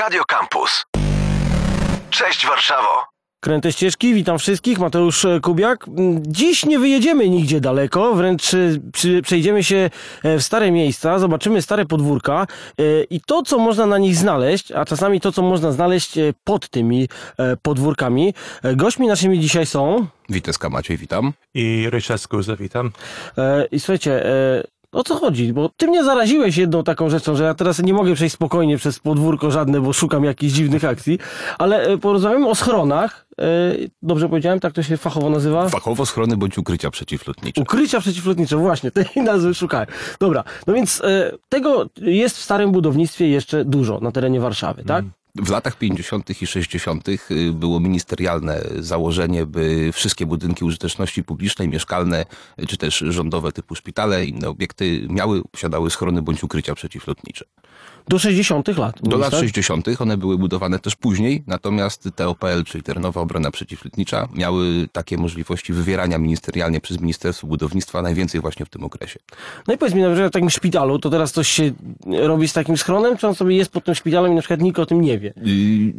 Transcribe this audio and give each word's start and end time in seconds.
Radio 0.00 0.22
Campus. 0.24 0.84
Cześć 2.10 2.46
Warszawo. 2.46 3.06
Kręte 3.40 3.72
ścieżki, 3.72 4.14
witam 4.14 4.38
wszystkich, 4.38 4.78
Mateusz 4.78 5.26
Kubiak. 5.42 5.86
Dziś 6.20 6.66
nie 6.66 6.78
wyjedziemy 6.78 7.28
nigdzie 7.28 7.60
daleko, 7.60 8.14
wręcz 8.14 8.54
e, 8.54 9.22
przejdziemy 9.22 9.64
się 9.64 9.90
e, 10.22 10.38
w 10.38 10.42
stare 10.42 10.70
miejsca, 10.70 11.18
zobaczymy 11.18 11.62
stare 11.62 11.86
podwórka 11.86 12.46
e, 12.78 12.82
i 13.10 13.20
to, 13.20 13.42
co 13.42 13.58
można 13.58 13.86
na 13.86 13.98
nich 13.98 14.16
znaleźć, 14.16 14.72
a 14.72 14.84
czasami 14.84 15.20
to, 15.20 15.32
co 15.32 15.42
można 15.42 15.72
znaleźć 15.72 16.14
pod 16.44 16.68
tymi 16.68 17.08
podwórkami. 17.62 18.34
Gośćmi 18.76 19.06
naszymi 19.06 19.40
dzisiaj 19.40 19.66
są... 19.66 20.06
Witeska 20.28 20.68
Maciej, 20.68 20.96
witam. 20.96 21.32
I 21.54 21.86
Ryszard 21.90 22.22
Skuza, 22.22 22.56
witam. 22.56 22.90
I 23.72 23.80
słuchajcie, 23.80 24.22
o 24.92 25.04
co 25.04 25.16
chodzi? 25.16 25.52
Bo 25.52 25.70
ty 25.76 25.86
mnie 25.86 26.04
zaraziłeś 26.04 26.56
jedną 26.56 26.82
taką 26.82 27.10
rzeczą, 27.10 27.36
że 27.36 27.44
ja 27.44 27.54
teraz 27.54 27.82
nie 27.82 27.94
mogę 27.94 28.14
przejść 28.14 28.34
spokojnie 28.34 28.76
przez 28.76 28.98
podwórko 28.98 29.50
żadne, 29.50 29.80
bo 29.80 29.92
szukam 29.92 30.24
jakichś 30.24 30.52
dziwnych 30.52 30.84
akcji, 30.84 31.18
ale 31.58 31.98
porozmawiamy 31.98 32.48
o 32.48 32.54
schronach. 32.54 33.26
Dobrze 34.02 34.28
powiedziałem, 34.28 34.60
tak 34.60 34.72
to 34.72 34.82
się 34.82 34.96
fachowo 34.96 35.30
nazywa? 35.30 35.68
Fachowo 35.68 36.06
schrony 36.06 36.36
bądź 36.36 36.58
ukrycia 36.58 36.90
przeciwlotnicze. 36.90 37.62
Ukrycia 37.62 38.00
przeciwlotnicze, 38.00 38.56
właśnie, 38.56 38.90
tej 39.14 39.24
nazwy 39.24 39.54
szukałem. 39.54 39.86
Dobra, 40.20 40.44
no 40.66 40.74
więc 40.74 41.02
tego 41.48 41.86
jest 41.96 42.36
w 42.36 42.42
starym 42.42 42.72
budownictwie 42.72 43.28
jeszcze 43.28 43.64
dużo 43.64 44.00
na 44.00 44.12
terenie 44.12 44.40
Warszawy, 44.40 44.84
tak? 44.84 45.00
Mm. 45.00 45.19
W 45.34 45.50
latach 45.50 45.76
50. 45.76 46.42
i 46.42 46.46
60. 46.46 47.08
Y, 47.08 47.52
było 47.52 47.80
ministerialne 47.80 48.62
założenie, 48.78 49.46
by 49.46 49.92
wszystkie 49.92 50.26
budynki 50.26 50.64
użyteczności 50.64 51.24
publicznej, 51.24 51.68
mieszkalne 51.68 52.24
czy 52.68 52.76
też 52.76 52.98
rządowe 53.08 53.52
typu 53.52 53.74
szpitale, 53.74 54.24
inne 54.24 54.48
obiekty 54.48 55.06
miały, 55.10 55.42
posiadały 55.50 55.90
schrony 55.90 56.22
bądź 56.22 56.42
ukrycia 56.42 56.74
przeciwlotnicze. 56.74 57.44
Do 58.08 58.18
60. 58.18 58.68
lat. 58.68 58.96
Do 59.02 59.16
lat 59.16 59.30
tak? 59.30 59.40
60. 59.40 59.88
one 59.98 60.16
były 60.16 60.38
budowane 60.38 60.78
też 60.78 60.96
później, 60.96 61.44
natomiast 61.46 62.08
TOPL, 62.16 62.64
czyli 62.66 62.84
Terenowa 62.84 63.20
Obrona 63.20 63.50
Przeciwlotnicza, 63.50 64.28
miały 64.34 64.88
takie 64.92 65.16
możliwości 65.16 65.72
wywierania 65.72 66.18
ministerialnie 66.18 66.80
przez 66.80 67.00
Ministerstwo 67.00 67.46
Budownictwa 67.46 68.02
najwięcej 68.02 68.40
właśnie 68.40 68.66
w 68.66 68.68
tym 68.68 68.84
okresie. 68.84 69.18
No 69.68 69.74
i 69.74 69.78
powiedz 69.78 69.94
mi, 69.94 70.02
na 70.02 70.10
przykład 70.10 70.30
w 70.30 70.32
takim 70.32 70.50
szpitalu, 70.50 70.98
to 70.98 71.10
teraz 71.10 71.32
coś 71.32 71.48
się 71.48 71.72
robi 72.06 72.48
z 72.48 72.52
takim 72.52 72.76
schronem, 72.76 73.16
czy 73.16 73.28
on 73.28 73.34
sobie 73.34 73.56
jest 73.56 73.72
pod 73.72 73.84
tym 73.84 73.94
szpitalem 73.94 74.32
i 74.32 74.34
na 74.34 74.40
przykład 74.40 74.60
nikt 74.60 74.78
o 74.78 74.86
tym 74.86 75.00
nie 75.00 75.18
wie? 75.18 75.19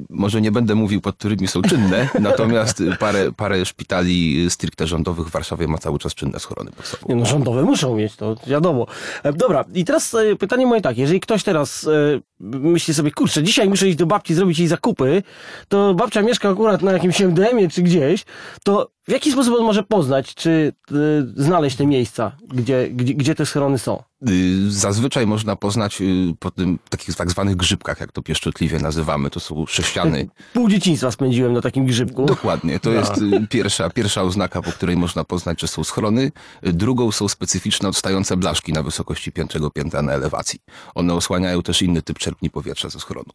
Może 0.10 0.42
nie 0.42 0.52
będę 0.52 0.76
mówił, 0.76 1.02
pod 1.02 1.16
którymi 1.16 1.48
są 1.48 1.62
czynne, 1.62 2.10
natomiast 2.20 2.84
parę, 3.00 3.32
parę 3.32 3.66
szpitali 3.66 4.50
stricte 4.50 4.88
rządowych 4.88 5.28
w 5.28 5.32
Warszawie 5.32 5.68
ma 5.68 5.78
cały 5.78 6.00
czas 6.00 6.16
czynne 6.16 6.40
schrony 6.40 6.72
pod 6.72 6.86
sobą. 6.86 7.06
Nie 7.10 7.16
no, 7.16 7.26
rządowe 7.26 7.64
muszą 7.64 7.96
mieć, 7.96 8.16
to 8.16 8.36
wiadomo. 8.48 8.88
E, 9.24 9.34
dobra, 9.34 9.66
i 9.74 9.86
teraz 9.86 10.14
e, 10.14 10.36
pytanie 10.36 10.68
moje 10.68 10.82
tak, 10.82 10.98
jeżeli 10.98 11.20
ktoś 11.20 11.44
teraz 11.44 11.88
e, 11.88 12.22
myśli 12.40 12.94
sobie, 12.94 13.12
kurczę, 13.12 13.44
dzisiaj 13.44 13.70
muszę 13.70 13.88
iść 13.88 13.98
do 13.98 14.06
babci 14.06 14.34
zrobić 14.34 14.60
jej 14.60 14.68
zakupy, 14.68 15.24
to 15.68 15.94
babcia 15.94 16.22
mieszka 16.22 16.50
akurat 16.50 16.82
na 16.82 16.92
jakimś 16.92 17.22
MDM-ie 17.22 17.70
czy 17.70 17.82
gdzieś, 17.82 18.26
to 18.64 18.92
w 19.08 19.12
jaki 19.12 19.32
sposób 19.32 19.56
on 19.60 19.66
może 19.66 19.84
poznać, 19.84 20.36
czy 20.36 20.74
y, 20.92 21.44
znaleźć 21.44 21.78
te 21.78 21.86
miejsca, 21.86 22.32
gdzie, 22.54 22.90
gdzie, 22.90 23.14
gdzie 23.14 23.36
te 23.36 23.46
schrony 23.46 23.78
są? 23.78 24.04
Y, 24.30 24.72
zazwyczaj 24.72 25.28
można 25.28 25.56
poznać 25.56 26.02
y, 26.02 26.34
po 26.40 26.52
tym 26.52 26.80
takich 26.90 27.16
tak 27.16 27.32
zwanych 27.32 27.56
grzybkach, 27.56 28.00
jak 28.00 28.12
to 28.12 28.22
pieszczotliwie 28.22 28.80
nazywamy. 28.80 29.30
To 29.30 29.40
są 29.40 29.66
sześciany. 29.66 30.30
Pół 30.54 30.70
dzieciństwa 30.70 31.12
spędziłem 31.12 31.54
na 31.54 31.62
takim 31.62 31.86
grzybku. 31.86 32.26
Dokładnie. 32.26 32.80
To 32.80 32.90
no. 32.90 32.96
jest 32.96 33.14
pierwsza, 33.50 33.90
pierwsza 33.90 34.22
oznaka, 34.22 34.62
po 34.62 34.72
której 34.72 34.98
można 34.98 35.24
poznać, 35.24 35.62
że 35.62 35.68
są 35.68 35.84
schrony. 35.84 36.32
Drugą 36.64 37.12
są 37.12 37.28
specyficzne 37.28 37.90
odstające 37.90 38.38
blaszki 38.38 38.74
na 38.74 38.84
wysokości 38.84 39.32
piątego 39.32 39.72
piętra 39.72 40.02
na 40.02 40.14
elewacji. 40.14 40.60
One 40.96 41.14
osłaniają 41.14 41.62
też 41.62 41.82
inny 41.82 42.02
typ 42.02 42.20
czerpni 42.20 42.50
powietrza 42.50 42.90
ze 42.90 43.00
schronu. 43.00 43.30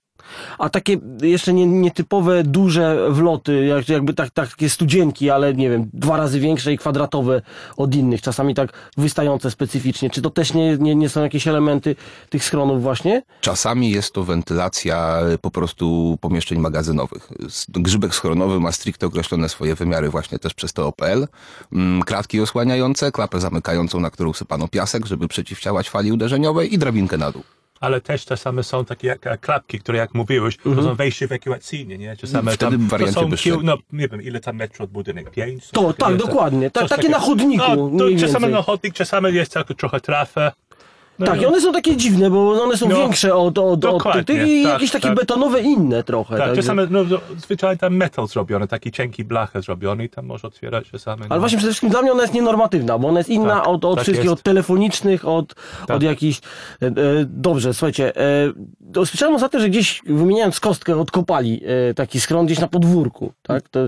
A 0.58 0.68
takie 0.68 0.96
jeszcze 1.22 1.52
nie, 1.52 1.66
nietypowe, 1.66 2.44
duże 2.44 3.10
wloty, 3.10 3.66
jak, 3.66 3.88
jakby 3.88 4.14
tak, 4.14 4.30
takie 4.30 4.70
studzienki, 4.70 5.30
ale 5.30 5.54
nie 5.54 5.70
wiem, 5.70 5.90
dwa 5.92 6.16
razy 6.16 6.40
większe 6.40 6.72
i 6.72 6.78
kwadratowe 6.78 7.42
od 7.76 7.94
innych, 7.94 8.22
czasami 8.22 8.54
tak 8.54 8.72
wystające 8.96 9.50
specyficznie. 9.50 10.10
Czy 10.10 10.22
to 10.22 10.30
też 10.30 10.54
nie, 10.54 10.76
nie, 10.78 10.94
nie 10.94 11.08
są 11.08 11.22
jakieś 11.22 11.48
elementy 11.48 11.96
tych 12.30 12.44
schronów 12.44 12.82
właśnie? 12.82 13.22
Czasami 13.40 13.90
jest 13.90 14.12
to 14.12 14.24
wentylacja 14.24 15.20
po 15.40 15.50
prostu 15.50 16.18
pomieszczeń 16.20 16.58
magazynowych. 16.58 17.28
Grzybek 17.68 18.14
schronowy 18.14 18.60
ma 18.60 18.72
stricte 18.72 19.06
określone 19.06 19.48
swoje 19.48 19.74
wymiary 19.74 20.08
właśnie 20.08 20.38
też 20.38 20.54
przez 20.54 20.72
TOPL. 20.72 21.26
Mm, 21.72 22.02
kratki 22.02 22.40
osłaniające, 22.40 23.12
klapę 23.12 23.40
zamykającą, 23.40 24.00
na 24.00 24.10
którą 24.10 24.32
sypano 24.32 24.68
piasek, 24.68 25.06
żeby 25.06 25.28
przeciwdziałać 25.28 25.90
fali 25.90 26.12
uderzeniowej 26.12 26.74
i 26.74 26.78
drabinkę 26.78 27.18
na 27.18 27.32
dół 27.32 27.42
ale 27.80 28.00
też 28.00 28.24
czasami 28.24 28.64
są 28.64 28.84
takie 28.84 29.08
jak, 29.08 29.40
klapki, 29.40 29.78
które 29.78 29.98
jak 29.98 30.14
mówiłeś, 30.14 30.56
to 30.56 30.82
są 30.82 30.94
wejście 30.94 31.24
ewakuacyjne, 31.24 31.98
nie? 31.98 32.16
Czasami 32.16 32.48
Wtedy 32.50 32.78
tam, 32.88 32.98
to 33.00 33.12
są 33.12 33.30
kieł, 33.30 33.62
no 33.62 33.78
nie 33.92 34.08
wiem, 34.08 34.22
ile 34.22 34.40
tam 34.40 34.56
metrów 34.56 34.80
od 34.80 34.90
budynek? 34.90 35.30
Pięć? 35.30 35.68
To, 35.68 35.92
tak, 35.92 36.16
dokładnie. 36.16 36.70
Tak, 36.70 36.82
takie, 36.82 36.96
takie 36.96 37.08
na 37.08 37.18
chodniku. 37.18 37.90
No, 37.92 38.04
to 38.04 38.20
czasami 38.20 38.48
na 38.48 38.62
chodnik, 38.62 38.94
czasami 38.94 39.34
jest 39.34 39.52
tak 39.52 39.68
trochę 39.68 40.00
trafę. 40.00 40.52
No 41.18 41.26
tak, 41.26 41.42
i 41.42 41.46
one 41.46 41.60
są 41.60 41.72
takie 41.72 41.96
dziwne, 41.96 42.30
bo 42.30 42.62
one 42.62 42.76
są 42.76 42.88
no, 42.88 42.96
większe 42.96 43.34
od, 43.34 43.58
od, 43.58 43.84
od 43.84 44.26
tych 44.26 44.48
i 44.48 44.62
tak, 44.62 44.72
jakieś 44.72 44.90
takie 44.90 45.08
tak. 45.08 45.16
betonowe 45.16 45.60
inne 45.60 46.04
trochę. 46.04 46.36
Tak, 46.36 46.46
tak 46.46 46.56
czasami 46.56 46.82
no, 46.90 47.04
zwyczajnie 47.36 47.78
tam 47.78 47.96
metal 47.96 48.26
zrobiony, 48.26 48.68
taki 48.68 48.92
cienki 48.92 49.24
blachę 49.24 49.62
zrobiony 49.62 50.04
i 50.04 50.08
tam 50.08 50.26
może 50.26 50.48
otwierać 50.48 50.90
czasami. 50.90 51.22
Ale 51.22 51.28
no. 51.28 51.40
właśnie 51.40 51.58
przede 51.58 51.72
wszystkim 51.72 51.90
dla 51.90 52.02
mnie 52.02 52.12
ona 52.12 52.22
jest 52.22 52.34
nienormatywna, 52.34 52.98
bo 52.98 53.08
ona 53.08 53.20
jest 53.20 53.30
inna 53.30 53.54
tak, 53.54 53.68
od, 53.68 53.84
od 53.84 53.94
tak 53.94 54.02
wszystkich, 54.02 54.24
jest. 54.24 54.32
od 54.38 54.42
telefonicznych, 54.42 55.28
od, 55.28 55.54
od 55.88 56.02
jakichś... 56.02 56.40
E, 56.82 56.86
e, 56.86 56.92
dobrze, 57.26 57.74
słuchajcie, 57.74 58.16
e, 58.96 59.06
słyszałem 59.06 59.34
ostatnio, 59.34 59.60
że 59.60 59.68
gdzieś 59.68 60.02
wymieniając 60.06 60.60
kostkę 60.60 60.96
odkopali 60.96 61.60
e, 61.90 61.94
taki 61.94 62.20
schron 62.20 62.46
gdzieś 62.46 62.58
na 62.58 62.68
podwórku, 62.68 63.32
tak? 63.42 63.68
To, 63.68 63.80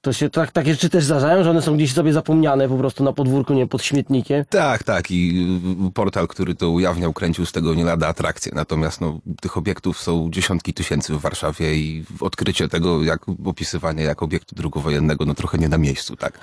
to 0.00 0.12
się 0.12 0.30
tak, 0.30 0.52
takie 0.52 0.72
rzeczy 0.72 0.88
też 0.88 1.04
zdarzają, 1.04 1.44
że 1.44 1.50
one 1.50 1.62
są 1.62 1.76
gdzieś 1.76 1.92
sobie 1.92 2.12
zapomniane 2.12 2.68
po 2.68 2.76
prostu 2.76 3.04
na 3.04 3.12
podwórku, 3.12 3.54
nie 3.54 3.66
pod 3.66 3.82
śmietnikiem. 3.82 4.44
Tak, 4.50 4.84
tak 4.84 5.10
i 5.10 5.46
portal, 5.94 6.28
który 6.28 6.54
to 6.60 6.70
ujawniał, 6.70 7.12
kręcił 7.12 7.46
z 7.46 7.52
tego 7.52 7.74
nie 7.74 7.84
lada. 7.84 8.14
Natomiast 8.52 9.00
no, 9.00 9.20
tych 9.40 9.56
obiektów 9.56 10.00
są 10.00 10.28
dziesiątki 10.30 10.74
tysięcy 10.74 11.14
w 11.14 11.20
Warszawie 11.20 11.74
i 11.74 12.04
odkrycie 12.20 12.68
tego, 12.68 13.02
jak 13.02 13.26
opisywanie 13.44 14.02
jak 14.02 14.22
obiektu 14.22 14.54
drugowojennego, 14.54 15.24
no 15.24 15.34
trochę 15.34 15.58
nie 15.58 15.68
na 15.68 15.78
miejscu, 15.78 16.16
tak. 16.16 16.38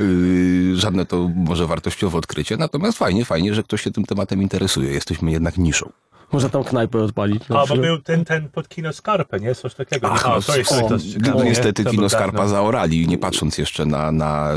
Yy, 0.00 0.76
żadne 0.76 1.06
to 1.06 1.30
może 1.34 1.66
wartościowe 1.66 2.18
odkrycie, 2.18 2.56
natomiast 2.56 2.98
fajnie, 2.98 3.24
fajnie, 3.24 3.54
że 3.54 3.62
ktoś 3.62 3.82
się 3.82 3.90
tym 3.90 4.04
tematem 4.04 4.42
interesuje. 4.42 4.92
Jesteśmy 4.92 5.32
jednak 5.32 5.58
niszą. 5.58 5.90
Można 6.32 6.48
tam 6.48 6.64
knajpę 6.64 6.98
odpalić. 7.02 7.42
A, 7.48 7.66
bo 7.66 7.76
był 7.76 7.98
ten, 7.98 8.24
ten 8.24 8.48
pod 8.48 8.68
kino 8.68 8.92
Skarpę, 8.92 9.40
nie? 9.40 9.54
Coś 9.54 9.74
takiego. 9.74 10.10
Ach, 10.12 10.24
no, 10.24 10.42
to 10.42 10.56
jest, 10.56 10.72
o, 10.72 10.88
to 10.88 10.94
jest 10.94 11.12
ciekawe, 11.12 11.38
no, 11.38 11.44
niestety 11.44 11.84
to 11.84 11.90
kino 11.90 12.08
Skarpa 12.08 12.42
no. 12.42 12.48
zaorali, 12.48 13.08
nie 13.08 13.18
patrząc 13.18 13.58
jeszcze 13.58 13.86
na, 13.86 14.12
na 14.12 14.54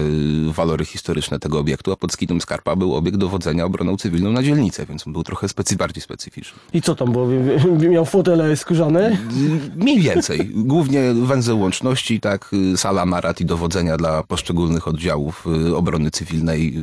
y, 0.50 0.54
walory 0.54 0.86
historyczne 0.86 1.40
tego 1.40 1.60
obiektu, 1.60 1.92
a 1.92 1.96
pod 1.96 2.18
kinem 2.18 2.42
Skarpa 2.42 2.76
był 2.76 2.96
obiekt 2.96 3.18
dowodzenia 3.18 3.66
obroną 3.66 3.98
cywilną 3.98 4.32
na 4.32 4.44
dzielnicę, 4.44 4.86
więc 4.86 5.08
on 5.08 5.14
był 5.14 5.24
trochę 5.24 5.48
specy, 5.48 5.76
bardziej 5.76 6.02
specyficzny. 6.02 6.60
I 6.74 6.82
co 6.82 6.96
tam 6.96 7.12
było? 7.12 7.28
Miał 7.90 8.06
fotele 8.06 8.58
skórzane? 8.58 9.18
Mniej 9.76 10.00
więcej. 10.02 10.52
Głównie 10.56 11.14
węzeł 11.14 11.60
łączności, 11.60 12.20
tak, 12.20 12.52
y, 12.54 12.78
sala 12.78 13.06
marat 13.06 13.42
i 13.42 13.46
dowodzenia 13.46 13.98
dla 13.98 14.24
poszczególnych 14.24 14.88
oddziałów 14.88 15.48
y, 15.70 15.76
obrony 15.76 16.12
cywilnej, 16.12 16.74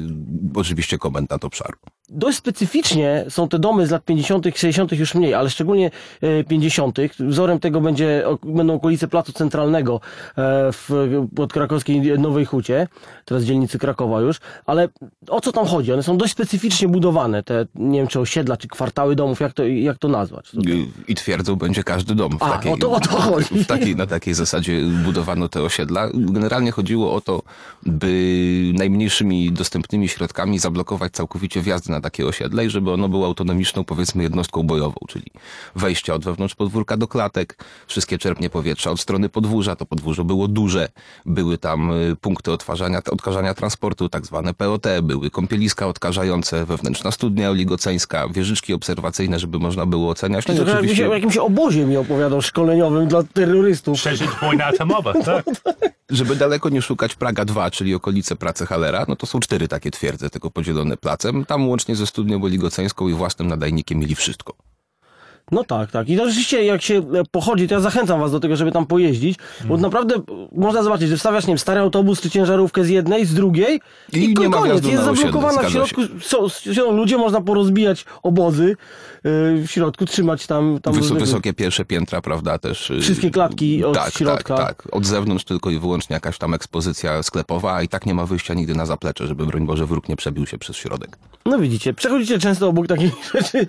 oczywiście 0.55 0.99
komendant 0.99 1.45
obszaru. 1.45 1.79
Dość 2.11 2.39
specyficznie 2.39 3.25
są 3.29 3.49
te 3.49 3.59
domy 3.59 3.87
z 3.87 3.91
lat 3.91 4.05
50., 4.05 4.47
60. 4.55 4.93
już 4.93 5.15
mniej, 5.15 5.35
ale 5.35 5.51
szczególnie 5.51 5.91
50. 6.49 6.99
E, 6.99 7.09
Wzorem 7.19 7.61
tego 7.61 7.81
będzie, 7.81 8.25
będą 8.43 8.75
okolice 8.75 9.09
Placu 9.09 9.33
Centralnego 9.33 10.01
e, 10.37 10.41
w 10.73 10.91
podkrakowskiej 11.37 12.19
Nowej 12.19 12.45
Hucie, 12.45 12.89
teraz 13.25 13.45
dzielnicy 13.45 13.79
Krakowa 13.79 14.21
już, 14.21 14.41
ale 14.67 14.89
o 15.29 15.41
co 15.41 15.53
tam 15.53 15.67
chodzi? 15.67 15.93
One 15.93 16.03
są 16.03 16.17
dość 16.17 16.33
specyficznie 16.33 16.89
budowane, 16.89 17.43
te, 17.43 17.67
nie 17.75 17.99
wiem 17.99 18.09
czy 18.09 18.21
osiedla, 18.21 18.57
czy 18.57 18.69
kwartały 18.69 19.17
domów, 19.17 19.41
jak 19.41 19.53
to, 19.53 19.65
jak 19.65 19.99
to 19.99 20.09
nazwać? 20.09 20.51
To 20.51 20.61
I 21.09 21.15
twierdzą 21.15 21.57
będzie 21.57 21.85
każdy 21.85 22.15
dom. 22.15 22.39
W 22.39 22.43
A, 22.43 22.51
takiej, 22.51 22.73
o 22.73 22.77
to, 22.77 22.91
o 22.93 23.01
to 23.01 23.09
chodzi. 23.09 23.49
W 23.65 23.67
takiej, 23.67 23.97
na 23.97 24.07
takiej 24.07 24.35
zasadzie 24.35 24.81
budowano 25.05 25.49
te 25.49 25.63
osiedla. 25.63 26.09
Generalnie 26.15 26.71
chodziło 26.71 27.15
o 27.15 27.21
to, 27.21 27.43
by 27.87 28.73
najmniejszymi 28.75 29.53
dostępnymi 29.53 30.09
środkami 30.09 30.59
zablokować 30.59 31.13
całkowicie 31.13 31.63
wjazdy 31.63 31.93
na 31.93 31.98
na 31.99 32.03
takie 32.03 32.27
osiedle 32.27 32.67
i 32.67 32.71
żeby 32.71 32.93
ono 32.93 33.09
było 33.09 33.27
autonomiczną, 33.27 33.85
powiedzmy, 33.85 34.23
jednostką 34.23 34.63
bojową, 34.63 34.97
czyli 35.09 35.27
wejścia 35.77 36.15
od 36.15 36.25
wewnątrz 36.25 36.55
podwórka 36.55 36.97
do 36.97 37.09
klatek, 37.09 37.65
wszystkie 37.87 38.19
czerpnie 38.19 38.51
powietrza 38.51 38.91
od 38.91 39.01
strony 39.01 39.29
podwórza, 39.29 39.77
to 39.77 39.87
podwórze 39.87 40.25
było 40.25 40.49
duże, 40.49 40.89
były 41.27 41.59
tam 41.59 41.91
y, 41.91 42.17
punkty 42.21 42.53
odtwarzania, 42.53 43.03
odkażania 43.11 43.55
transportu, 43.55 44.09
tak 44.09 44.27
zwane 44.27 44.55
POT, 44.55 44.87
były 45.03 45.31
kąpieliska 45.31 45.87
odkażające, 45.87 46.65
wewnętrzna 46.65 47.11
studnia 47.11 47.51
oligoceńska, 47.51 48.29
wieżyczki 48.29 48.75
obserwacyjne, 48.75 49.39
żeby 49.39 49.59
można 49.59 49.87
było 49.87 50.11
oceniać. 50.11 50.45
To 50.45 50.53
oczywiście... 50.53 50.79
oczywiście... 50.79 51.11
o 51.11 51.15
jakimś 51.15 51.37
obozie 51.37 51.87
mi 51.87 51.97
opowiadał 51.97 52.43
szkoleniowym 52.43 53.09
dla 53.09 53.23
terrorystów. 53.23 53.99
Przeżyć 53.99 54.31
wojnę 54.41 54.65
atomową, 54.65 55.13
tak? 55.25 55.45
Żeby 56.11 56.37
daleko 56.37 56.69
nie 56.69 56.83
szukać 56.83 57.15
Praga 57.15 57.45
2, 57.45 57.71
czyli 57.71 57.95
okolice 57.95 58.37
pracy 58.37 58.67
Halera, 58.67 59.05
no 59.09 59.17
to 59.17 59.27
są 59.27 59.41
cztery 59.41 59.69
takie 59.69 59.91
twierdze, 59.91 60.31
tylko 60.31 60.51
podzielone 60.51 60.97
placem. 60.97 61.45
Tam 61.45 61.69
łącznie 61.69 61.88
ze 61.97 62.07
studnią 62.07 62.43
oligoceńską 62.43 63.09
i 63.09 63.13
własnym 63.13 63.49
nadajnikiem 63.49 63.99
mieli 63.99 64.15
wszystko. 64.15 64.55
No 65.53 65.65
tak, 65.65 65.91
tak. 65.91 66.09
I 66.09 66.17
to 66.17 66.27
rzeczywiście 66.27 66.65
jak 66.65 66.83
się 66.83 66.95
e, 66.99 67.03
pochodzi, 67.31 67.69
to 67.69 67.75
ja 67.75 67.81
zachęcam 67.81 68.21
was 68.21 68.33
do 68.33 68.41
tego, 68.41 68.57
żeby 68.57 68.73
tam 68.73 68.87
pojeździć, 68.87 69.39
bo 69.61 69.63
Mhm. 69.75 69.81
naprawdę 69.81 70.15
e, 70.15 70.21
można 70.53 70.83
zobaczyć, 70.83 71.09
że 71.09 71.17
wstawiasz, 71.17 71.45
nie 71.47 71.51
wiem, 71.51 71.59
stary 71.59 71.81
autobus 71.81 72.21
czy 72.21 72.31
ciężarówkę 72.31 72.85
z 72.85 72.89
jednej, 72.89 73.27
z 73.27 73.35
drugiej 73.35 73.81
i, 74.13 74.19
I 74.19 74.29
nie 74.35 74.51
koniec, 74.51 74.85
jest 74.87 75.05
zablokowana 75.05 75.63
w 75.63 75.71
środku, 75.73 76.01
są, 76.21 76.49
są 76.49 76.97
ludzie, 76.97 77.19
można 77.19 77.41
porozbijać 77.41 78.05
obozy 78.23 78.77
e, 79.17 79.23
w 79.63 79.67
środku, 79.69 80.07
trzymać 80.07 80.47
tam, 80.47 80.79
tam 80.83 80.95
Wys- 80.95 81.19
wysokie 81.19 81.53
pierwsze 81.53 81.85
piętra, 81.85 82.21
prawda, 82.21 82.59
też. 82.59 82.91
y, 82.91 83.01
Wszystkie 83.01 83.31
klatki 83.31 83.85
od 83.85 83.95
tak, 83.95 84.13
środka. 84.15 84.57
Tak, 84.57 84.83
tak. 84.83 84.95
Od 84.95 85.07
zewnątrz 85.07 85.45
tylko 85.45 85.71
i 85.71 85.79
wyłącznie 85.79 86.15
jakaś 86.15 86.39
tam 86.39 86.55
ekspozycja 86.55 87.23
sklepowa, 87.23 87.75
a 87.75 87.83
i 87.83 87.89
tak 87.89 88.07
nie 88.07 88.15
ma 88.15 88.27
wyjścia 88.27 88.55
nigdy 88.55 88.75
na 88.75 88.87
zaplecze, 88.87 89.27
żeby 89.27 89.47
broń 89.47 89.67
Boże 89.67 89.87
wróg 89.87 90.09
nie 90.09 90.17
przebił 90.17 90.47
się 90.47 90.59
przez 90.59 90.77
środek. 90.77 91.19
No 91.47 91.59
widzicie, 91.59 91.95
przechodzicie 91.95 92.39
często 92.39 92.69
obok 92.69 92.87
takich 92.87 93.13
rzeczy 93.35 93.67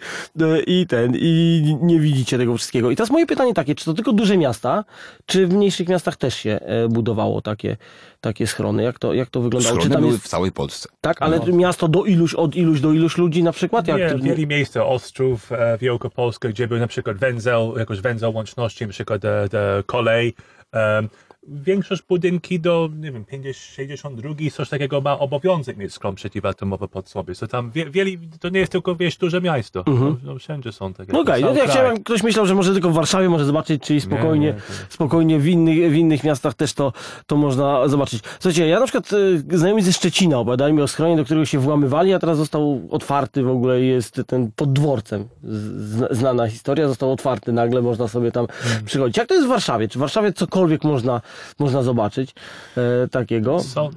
i 0.68 0.88
ten, 0.88 1.14
i 1.16 1.69
nie 1.76 2.00
widzicie 2.00 2.38
tego 2.38 2.58
wszystkiego. 2.58 2.92
I 2.92 2.96
teraz 2.96 3.10
moje 3.10 3.26
pytanie 3.26 3.54
takie, 3.54 3.76
czy 3.76 3.86
to 3.86 3.94
tylko 3.94 4.14
duże 4.14 4.38
miasta, 4.38 4.84
czy 5.26 5.48
w 5.48 5.54
mniejszych 5.54 5.88
miastach 5.88 6.16
też 6.16 6.36
się 6.36 6.60
e, 6.62 6.88
budowało 6.88 7.42
takie, 7.42 7.78
takie 8.22 8.48
schrony? 8.48 8.84
Jak 8.84 9.00
to, 9.00 9.14
jak 9.14 9.30
to 9.30 9.42
wyglądało? 9.42 9.76
Czy 9.76 9.82
Schrony 9.82 9.94
tam 9.96 10.02
były 10.02 10.14
jest, 10.14 10.26
w 10.26 10.28
całej 10.28 10.52
Polsce. 10.52 10.90
tak, 11.02 11.22
ale 11.22 11.40
miasto 11.40 11.88
do 11.88 12.06
iluś, 12.06 12.34
od 12.34 12.56
iluś 12.56 12.82
do 12.82 12.92
iluś 12.94 13.18
ludzi 13.18 13.44
na 13.44 13.52
przykład? 13.52 13.88
Jak 13.88 13.98
Nie, 13.98 14.10
to, 14.10 14.20
wiele 14.20 14.48
miejsca, 14.48 14.86
Ostrów, 14.86 15.52
e, 15.52 15.78
Wielkopolska, 15.82 16.50
gdzie 16.50 16.68
był 16.68 16.78
na 16.80 16.88
przykład 16.88 17.18
węzeł, 17.18 17.78
jakoś 17.78 18.02
węzeł 18.02 18.34
łączności, 18.34 18.86
na 18.86 18.92
przykład 18.92 19.26
e, 19.26 19.50
de 19.50 19.84
kolej. 19.86 20.34
Em, 20.72 21.10
większość 21.52 22.02
budynki 22.10 22.60
do, 22.60 22.90
nie 23.00 23.12
wiem, 23.12 23.26
50, 23.26 23.56
62, 23.76 24.34
coś 24.52 24.70
takiego 24.70 25.02
ma 25.02 25.20
obowiązek 25.20 25.78
mieć 25.78 25.94
skrom 25.94 26.16
przeciwatomowy 26.16 26.88
pod 26.88 27.10
sobie. 27.10 27.36
So 27.36 27.48
tam 27.48 27.72
wie, 27.72 27.90
wiele, 27.90 28.12
to 28.40 28.50
nie 28.50 28.60
jest 28.60 28.72
tylko, 28.72 28.96
wiesz, 28.96 29.18
duże 29.18 29.42
miasto. 29.42 29.84
No, 29.88 30.16
no, 30.24 30.40
wszędzie 30.40 30.72
są 30.72 30.94
takie. 30.94 31.14
No 31.14 31.20
okej, 31.20 31.42
cały 31.42 31.54
no 31.56 31.60
ja 31.64 31.68
chciałem, 31.68 32.04
ktoś 32.04 32.24
myślał, 32.24 32.46
że 32.46 32.56
może 32.56 32.74
tylko 32.74 32.90
w 32.90 32.94
Warszawie 32.94 33.30
może 33.30 33.46
zobaczyć, 33.46 33.84
czyli 33.84 34.02
spokojnie, 34.02 34.46
nie, 34.48 34.54
to 34.54 34.60
nie. 34.60 34.76
spokojnie 34.90 35.40
w 35.40 35.48
innych, 35.48 35.92
w 35.92 35.96
innych 35.96 36.24
miastach 36.24 36.54
też 36.54 36.74
to, 36.74 36.94
to 37.28 37.36
można 37.36 37.88
zobaczyć. 37.88 38.24
Słuchajcie, 38.40 38.68
ja 38.68 38.80
na 38.80 38.86
przykład 38.86 39.10
e, 39.52 39.58
znajomi 39.58 39.82
ze 39.82 39.94
Szczecina 39.94 40.38
opowiadali 40.40 40.74
mi 40.74 40.82
o 40.82 40.88
schronie, 40.88 41.16
do 41.18 41.26
którego 41.26 41.46
się 41.46 41.60
włamywali, 41.60 42.14
a 42.14 42.20
teraz 42.20 42.38
został 42.38 42.88
otwarty 42.92 43.44
w 43.44 43.50
ogóle, 43.50 43.82
jest 43.82 44.22
ten 44.28 44.52
pod 44.56 44.74
dworcem, 44.74 45.28
z- 45.44 46.18
znana 46.18 46.48
historia, 46.48 46.88
został 46.88 47.12
otwarty 47.12 47.52
nagle, 47.54 47.82
można 47.82 48.08
sobie 48.08 48.32
tam 48.32 48.48
Hmm. 48.48 48.86
przychodzić. 48.86 49.18
Jak 49.18 49.28
to 49.28 49.34
jest 49.34 49.46
w 49.48 49.50
Warszawie? 49.50 49.88
Czy 49.88 49.98
w 49.98 50.02
Warszawie 50.02 50.34
cokolwiek 50.34 50.84
można, 50.84 51.22
można 51.60 51.84
zobaczyć 51.84 52.36
e, 52.78 53.08
takiego? 53.08 53.60
Są, 53.60 53.90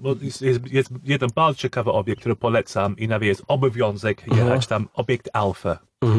bo 0.00 0.14
jest, 0.20 0.42
jest, 0.42 0.72
jest 0.72 0.90
jeden 1.04 1.30
bardzo 1.34 1.58
ciekawy 1.58 1.92
obiekt, 1.92 2.20
który 2.20 2.36
polecam 2.36 2.96
i 2.96 3.08
nawet 3.08 3.26
jest 3.26 3.42
obowiązek 3.48 4.26
jechać 4.36 4.66
tam, 4.66 4.88
obiekt 4.94 5.28
alfa. 5.32 5.78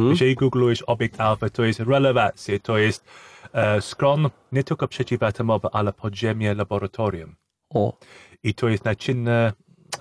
Jeżeli 0.09 0.35
googlujesz 0.35 0.81
obiekt 0.81 1.21
alfa, 1.21 1.49
to 1.49 1.63
jest 1.63 1.79
relewacja, 1.79 2.59
to 2.59 2.77
jest 2.77 3.05
e, 3.53 3.81
skron 3.81 4.29
nie 4.51 4.63
tylko 4.63 4.87
przeciwatomowy, 4.87 5.67
ale 5.71 5.93
podziemie 5.93 6.53
laboratorium. 6.53 7.35
O, 7.69 7.97
I 8.43 8.53
to 8.53 8.69
jest 8.69 8.85
naczynny 8.85 9.51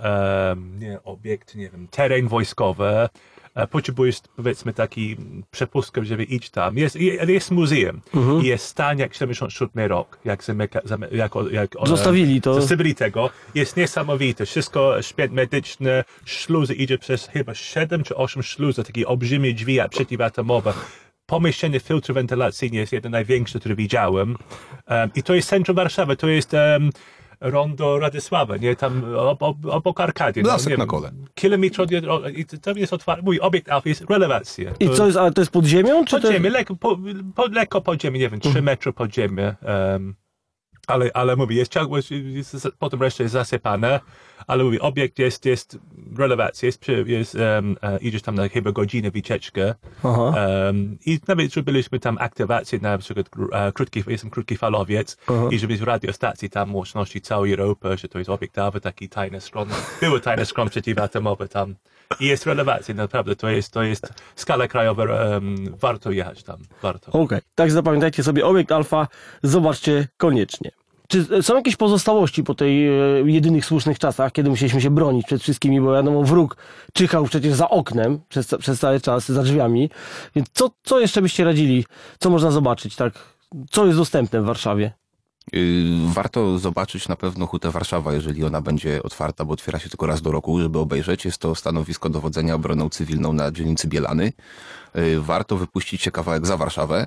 um, 0.04 0.78
nie, 0.78 1.02
obiekt, 1.02 1.54
nie 1.54 1.70
wiem, 1.70 1.88
teren 1.88 2.28
wojskowy. 2.28 3.08
E, 3.54 3.66
Potrzebujesz 3.66 4.16
powiedzmy 4.36 4.72
taki 4.74 5.16
przepustkę, 5.50 6.04
żeby 6.04 6.24
iść 6.24 6.50
tam. 6.50 6.76
Jest, 6.78 6.96
je- 6.96 7.24
jest 7.28 7.50
muzeum 7.50 8.00
i 8.42 8.46
jest 8.46 8.64
stan 8.64 8.98
jak 8.98 9.14
77 9.14 9.86
rok, 9.88 10.18
jak, 10.24 10.44
zamyka, 10.44 10.80
zamy, 10.84 11.08
jak, 11.12 11.32
jak 11.50 11.70
Zostawili 11.84 12.40
to. 12.40 12.54
Zostawili 12.54 12.94
tego. 12.94 13.30
Jest 13.54 13.76
niesamowite. 13.76 14.46
Wszystko, 14.46 15.02
szpieg 15.02 15.32
medyczny, 15.32 16.04
śluzy 16.24 16.74
idzie 16.74 16.98
przez 16.98 17.26
chyba 17.28 17.54
7 17.54 18.02
czy 18.04 18.16
8 18.16 18.42
śluzów, 18.42 18.86
takie 18.86 19.06
olbrzymie 19.06 19.54
drzwi 19.54 19.78
przeciwatomowe. 19.90 20.72
Pomieszczenie 21.26 21.80
filtru 21.80 22.14
wentylacyjny 22.14 22.76
jest 22.76 22.92
jeden 22.92 23.12
największy, 23.12 23.60
który 23.60 23.74
widziałem. 23.76 24.36
Um, 24.88 25.10
I 25.14 25.22
to 25.22 25.34
jest 25.34 25.48
centrum 25.48 25.76
Warszawy, 25.76 26.16
to 26.16 26.28
jest 26.28 26.52
um, 26.54 26.90
rondo 27.40 27.98
Radysława, 27.98 28.56
nie? 28.56 28.76
Tam 28.76 29.14
ob, 29.16 29.42
ob, 29.42 29.56
obok 29.66 30.00
Arkadii. 30.00 30.42
Lasek 30.42 30.70
nie 30.70 30.76
na 30.76 30.86
kole. 30.86 31.12
Kilometr 31.34 31.82
od, 32.08 32.28
i 32.36 32.44
to 32.44 32.70
jest 32.70 32.92
otwarty. 32.92 33.22
Mój 33.24 33.40
obiekt 33.40 33.68
alfa 33.68 33.88
jest 33.88 34.04
relewacja. 34.10 34.72
i 34.80 34.90
co 34.90 35.06
jest, 35.06 35.18
ale 35.18 35.32
to 35.32 35.40
jest 35.40 35.52
pod 35.52 35.64
ziemią? 35.64 36.04
Czy 36.04 36.16
to... 36.16 36.22
Podziemie, 36.22 36.50
lekko, 36.50 36.76
po, 36.76 36.98
po, 37.34 37.46
lekko 37.46 37.80
podziemie, 37.80 38.20
nie 38.20 38.28
wiem, 38.28 38.40
3 38.40 38.62
metry 38.62 38.92
podziemie. 38.92 39.54
Um, 39.92 40.14
ale, 40.86 41.10
ale 41.14 41.36
mówię, 41.36 41.56
jest, 41.56 41.74
jest, 42.10 42.68
potem 42.78 43.02
reszta 43.02 43.22
jest 43.22 43.32
zasypane, 43.32 44.00
ale 44.46 44.64
mówię, 44.64 44.80
obiekt 44.80 45.18
jest, 45.18 45.44
jest 45.44 45.78
relewacja, 46.18 46.66
jest, 46.66 46.86
jest 47.06 47.34
um, 47.34 47.76
idziesz 48.00 48.22
tam 48.22 48.34
na 48.34 48.48
chyba 48.48 48.72
godzinę 48.72 49.10
wycieczkę 49.10 49.74
Aha. 50.04 50.34
um, 50.66 50.98
i 51.06 51.20
nawet 51.28 51.52
zrobiliśmy 51.52 52.00
tam 52.00 52.18
aktywację 52.20 52.78
na 52.82 52.98
przykład 52.98 53.26
e, 53.52 53.72
krótki, 53.72 54.02
jestem 54.06 54.30
krótki 54.30 54.56
falowiec 54.56 55.16
i 55.50 55.58
żeby 55.58 55.76
z 55.76 55.82
radiostacji 55.82 56.50
tam 56.50 56.74
łączności 56.74 57.20
całej 57.20 57.52
Europy, 57.52 57.96
że 57.98 58.08
to 58.08 58.18
jest 58.18 58.30
obiektowy, 58.30 58.80
taki 58.80 59.08
tajny 59.08 59.40
skron, 59.40 59.68
były 60.00 60.20
tajne 60.20 60.46
skron 60.46 60.68
przeciwatomowe 60.68 61.48
tam 61.48 61.74
i 62.20 62.26
jest 62.26 62.46
relewacja, 62.46 62.94
naprawdę, 62.94 63.36
to 63.36 63.48
jest, 63.48 63.72
to 63.72 63.82
jest 63.82 64.14
skala 64.36 64.68
krajowa, 64.68 65.04
um, 65.04 65.76
warto 65.80 66.10
jechać 66.10 66.42
tam, 66.42 66.56
warto. 66.82 67.12
Okej, 67.12 67.40
tak 67.54 67.72
zapamiętajcie 67.72 68.22
sobie 68.22 68.46
obiekt 68.46 68.72
alfa, 68.72 69.08
zobaczcie 69.42 70.08
koniecznie. 70.16 70.70
Czy 71.10 71.42
są 71.42 71.56
jakieś 71.56 71.76
pozostałości 71.76 72.44
po 72.44 72.54
tej 72.54 72.88
e, 72.88 72.92
jedynych 73.24 73.64
słusznych 73.64 73.98
czasach, 73.98 74.32
kiedy 74.32 74.50
musieliśmy 74.50 74.80
się 74.80 74.90
bronić 74.90 75.26
przed 75.26 75.42
wszystkimi, 75.42 75.80
bo 75.80 75.92
wiadomo, 75.92 76.22
wróg 76.22 76.56
czyhał 76.92 77.24
przecież 77.24 77.54
za 77.54 77.68
oknem 77.68 78.20
przez, 78.28 78.54
przez 78.58 78.80
cały 78.80 79.00
czas, 79.00 79.28
za 79.28 79.42
drzwiami. 79.42 79.90
Więc 80.36 80.48
co, 80.52 80.70
co 80.82 81.00
jeszcze 81.00 81.22
byście 81.22 81.44
radzili? 81.44 81.84
Co 82.18 82.30
można 82.30 82.50
zobaczyć, 82.50 82.96
tak? 82.96 83.12
Co 83.70 83.86
jest 83.86 83.98
dostępne 83.98 84.42
w 84.42 84.44
Warszawie? 84.44 84.92
Yy, 85.52 86.12
Warto 86.12 86.58
zobaczyć 86.58 87.08
na 87.08 87.16
pewno 87.16 87.46
Hutę 87.46 87.70
Warszawa, 87.70 88.12
jeżeli 88.14 88.44
ona 88.44 88.60
będzie 88.60 89.02
otwarta, 89.02 89.44
bo 89.44 89.52
otwiera 89.52 89.78
się 89.78 89.88
tylko 89.88 90.06
raz 90.06 90.22
do 90.22 90.32
roku, 90.32 90.60
żeby 90.60 90.78
obejrzeć. 90.78 91.24
Jest 91.24 91.38
to 91.38 91.54
stanowisko 91.54 92.08
dowodzenia 92.08 92.54
obroną 92.54 92.88
cywilną 92.88 93.32
na 93.32 93.52
dzielnicy 93.52 93.88
Bielany. 93.88 94.32
Yy, 94.94 95.20
Warto 95.20 95.56
wypuścić 95.56 96.02
się 96.02 96.10
kawałek 96.10 96.46
za 96.46 96.56
Warszawę. 96.56 97.06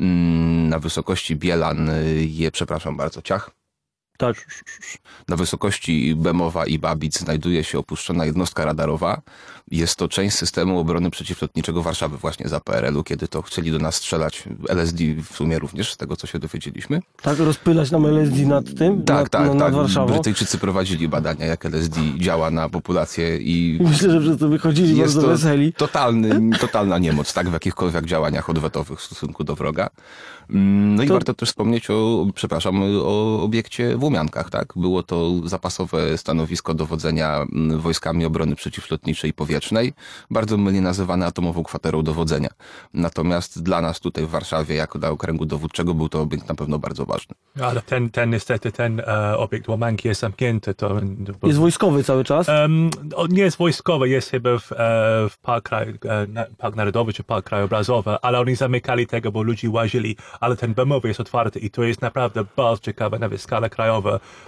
Mm, 0.00 0.68
Na 0.68 0.78
wysokości 0.78 1.36
Bielan 1.36 1.86
yy, 1.86 2.24
je, 2.26 2.50
przepraszam 2.50 2.96
bardzo, 2.96 3.22
Ciach. 3.22 3.50
Tak. 4.16 4.46
Na 5.28 5.36
wysokości 5.36 6.14
Bemowa 6.16 6.66
i 6.66 6.78
Babic 6.78 7.18
znajduje 7.18 7.64
się 7.64 7.78
opuszczona 7.78 8.24
jednostka 8.24 8.64
radarowa. 8.64 9.22
Jest 9.70 9.96
to 9.96 10.08
część 10.08 10.36
systemu 10.36 10.78
obrony 10.78 11.10
przeciwlotniczego 11.10 11.82
Warszawy 11.82 12.16
właśnie 12.18 12.48
za 12.48 12.60
PRL-u, 12.60 13.04
kiedy 13.04 13.28
to 13.28 13.42
chcieli 13.42 13.70
do 13.72 13.78
nas 13.78 13.94
strzelać 13.94 14.44
LSD 14.68 15.04
w 15.30 15.36
sumie 15.36 15.58
również, 15.58 15.92
z 15.92 15.96
tego 15.96 16.16
co 16.16 16.26
się 16.26 16.38
dowiedzieliśmy. 16.38 17.00
Tak, 17.22 17.38
rozpylać 17.38 17.90
nam 17.90 18.06
LSD 18.06 18.42
nad 18.46 18.64
tym? 18.78 19.02
Tak, 19.04 19.16
nad, 19.16 19.30
tak, 19.30 19.42
nad, 19.46 19.54
nad 19.54 19.66
tak. 19.66 19.74
Warszawą? 19.74 20.12
Brytyjczycy 20.12 20.58
prowadzili 20.58 21.08
badania, 21.08 21.46
jak 21.46 21.64
LSD 21.66 22.00
działa 22.18 22.50
na 22.50 22.68
populację 22.68 23.36
i 23.38 23.78
Myślę, 23.82 24.10
że 24.10 24.20
przez 24.20 24.38
to 24.38 24.48
wychodzili 24.48 24.88
jest 24.98 25.14
bardzo 25.14 25.22
to 25.22 25.28
weseli. 25.28 25.72
totalny, 25.72 26.58
totalna 26.58 26.98
niemoc, 26.98 27.32
tak, 27.32 27.48
w 27.50 27.52
jakichkolwiek 27.52 28.04
działaniach 28.06 28.50
odwetowych 28.50 28.98
w 29.00 29.02
stosunku 29.02 29.44
do 29.44 29.54
wroga. 29.54 29.90
Mm, 30.50 30.94
No 30.94 31.02
i 31.02 31.08
To- 31.08 31.14
warto 31.14 31.34
też 31.34 31.48
wspomnieć 31.48 31.90
o, 31.90 32.26
przepraszam, 32.34 32.82
o 33.02 33.42
obiekcie 33.42 33.96
w 34.04 34.06
Łomiankach, 34.06 34.50
tak? 34.50 34.72
Było 34.76 35.02
to 35.02 35.30
zapasowe 35.44 36.18
stanowisko 36.18 36.74
dowodzenia 36.74 37.46
mm, 37.52 37.80
wojskami 37.80 38.24
obrony 38.24 38.56
przeciwlotniczej 38.56 39.30
i 39.30 39.32
powietrznej, 39.32 39.92
bardzo 40.30 40.56
mylnie 40.56 40.80
nazywane 40.80 41.26
atomową 41.26 41.62
kwaterą 41.62 42.02
dowodzenia. 42.02 42.48
Natomiast 42.94 43.62
dla 43.62 43.80
nas 43.80 44.00
tutaj 44.00 44.26
w 44.26 44.30
Warszawie, 44.30 44.74
jako 44.74 44.98
dla 44.98 45.10
okręgu 45.10 45.46
dowódczego, 45.46 45.94
był 45.94 46.08
to 46.08 46.20
obiekt 46.20 46.48
na 46.48 46.54
pewno 46.54 46.78
bardzo 46.78 47.06
ważny. 47.06 47.34
Ale 47.60 47.82
ten, 47.82 48.10
ten 48.10 48.30
niestety, 48.30 48.72
ten 48.72 49.00
e, 49.00 49.38
obiekt 49.38 49.68
Łamanki 49.68 50.08
jest 50.08 50.20
zamknięty. 50.20 50.74
To, 50.74 51.00
bo, 51.40 51.46
Jest 51.46 51.58
wojskowy 51.58 52.04
cały 52.04 52.24
czas. 52.24 52.48
Um, 52.48 52.90
nie 53.28 53.42
jest 53.42 53.56
wojskowy, 53.56 54.08
jest 54.08 54.30
chyba 54.30 54.58
w, 54.58 54.72
e, 54.72 54.76
w 55.30 55.38
park, 55.42 55.70
e, 55.72 56.26
park 56.58 56.76
Narodowy 56.76 57.12
czy 57.12 57.24
Park 57.24 57.46
Krajobrazowy, 57.46 58.10
ale 58.22 58.40
oni 58.40 58.54
zamykali 58.54 59.06
tego, 59.06 59.32
bo 59.32 59.42
ludzie 59.42 59.70
łazili, 59.70 60.16
ale 60.40 60.56
ten 60.56 60.74
bemowy 60.74 61.08
jest 61.08 61.20
otwarty 61.20 61.58
i 61.58 61.70
to 61.70 61.82
jest 61.82 62.02
naprawdę 62.02 62.44
bardzo 62.56 62.82
ciekawe, 62.82 63.18
nawet 63.18 63.40
skala 63.40 63.68
krajowa, 63.68 63.93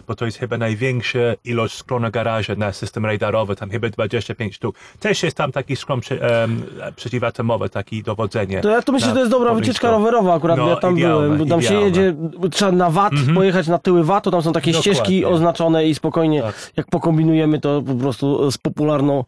bo 0.09 0.15
to 0.15 0.25
jest 0.25 0.39
chyba 0.39 0.59
największa 0.59 1.19
ilość 1.45 1.77
skrona 1.77 2.11
garaża 2.11 2.55
na 2.55 2.73
system 2.73 3.07
radarowy, 3.07 3.57
tam 3.57 3.71
chyba 3.71 3.89
25 3.89 4.55
sztuk. 4.55 4.77
Też 5.01 5.23
jest 5.23 5.37
tam 5.37 5.53
taki 5.53 5.77
skron 5.77 6.01
przy, 6.01 6.21
um, 6.41 6.63
przeciwatomowy, 6.97 7.69
taki 7.69 8.03
dowodzenie. 8.03 8.61
To 8.61 8.69
ja 8.69 8.83
to 8.83 8.93
myślę, 8.93 9.09
że 9.09 9.15
to 9.15 9.19
jest 9.21 9.31
dobra 9.31 9.55
wycieczka 9.55 9.91
rowerowa 9.91 10.35
akurat, 10.35 10.59
No, 10.59 10.69
ja 10.69 10.77
tam 10.77 10.99
idealne, 10.99 11.23
byłem, 11.25 11.39
bo 11.39 11.47
tam 11.47 11.61
się 11.63 11.67
idealne. 11.67 11.87
jedzie, 11.87 12.15
trzeba 12.51 12.73
na 12.73 12.91
VAT 12.91 13.13
pojechać 13.35 13.67
na 13.69 13.79
tyły 13.79 14.05
VAT-u, 14.05 14.31
tam 14.31 14.43
są 14.43 14.53
takie 14.53 14.73
Dokładnie. 14.73 14.95
ścieżki 14.95 15.25
oznaczone 15.25 15.87
i 15.87 15.95
spokojnie, 15.95 16.43
Tak. 16.43 16.73
jak 16.77 16.87
pokombinujemy 16.87 17.61
to 17.61 17.83
po 17.83 17.95
prostu 17.95 18.51
z 18.51 18.59
popularną 18.59 19.25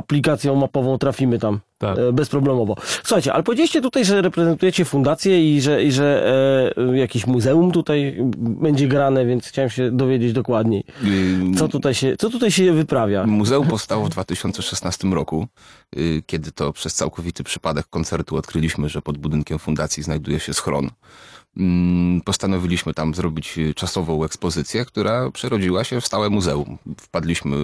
aplikacją 0.00 0.56
mapową 0.56 0.98
trafimy 0.98 1.38
tam 1.38 1.60
Tak. 1.78 1.98
e, 1.98 2.12
bezproblemowo. 2.12 2.76
Słuchajcie, 3.04 3.32
ale 3.32 3.42
powiedzieliście 3.42 3.80
tutaj, 3.80 4.04
że 4.04 4.22
reprezentujecie 4.22 4.84
fundację 4.84 5.56
i 5.56 5.60
że, 5.60 5.84
i 5.84 5.92
że 5.92 6.32
e, 6.76 6.96
jakieś 6.98 7.26
muzeum 7.26 7.72
tutaj 7.72 8.16
będzie 8.36 8.88
grane, 8.88 9.26
więc 9.26 9.46
chciałem 9.46 9.70
się 9.70 9.90
dowiedzieć 9.90 10.32
dokładniej. 10.32 10.84
Y, 11.04 11.56
Co 11.58 11.68
tutaj 11.68 11.94
się, 11.94 12.16
co 12.18 12.30
tutaj 12.30 12.50
się 12.50 12.72
wyprawia? 12.72 13.26
Muzeum 13.26 13.66
powstało 13.66 14.04
w 14.04 14.08
2016 14.08 15.08
roku, 15.14 15.46
y, 15.96 16.22
kiedy 16.26 16.52
to 16.52 16.72
przez 16.72 16.94
całkowity 16.94 17.44
przypadek 17.44 17.86
koncertu 17.86 18.36
odkryliśmy, 18.36 18.88
że 18.88 19.02
pod 19.02 19.18
budynkiem 19.18 19.58
fundacji 19.58 20.02
znajduje 20.02 20.40
się 20.40 20.54
schron. 20.54 20.90
Mm, 21.56 22.20
Postanowiliśmy 22.20 22.94
tam 22.94 23.14
zrobić 23.14 23.58
y, 23.58 23.74
czasową 23.74 24.24
ekspozycję, 24.24 24.84
która 24.84 25.30
przerodziła 25.30 25.84
się 25.84 26.00
w 26.00 26.06
stałe 26.06 26.30
muzeum. 26.30 26.78
Wpadliśmy 27.00 27.56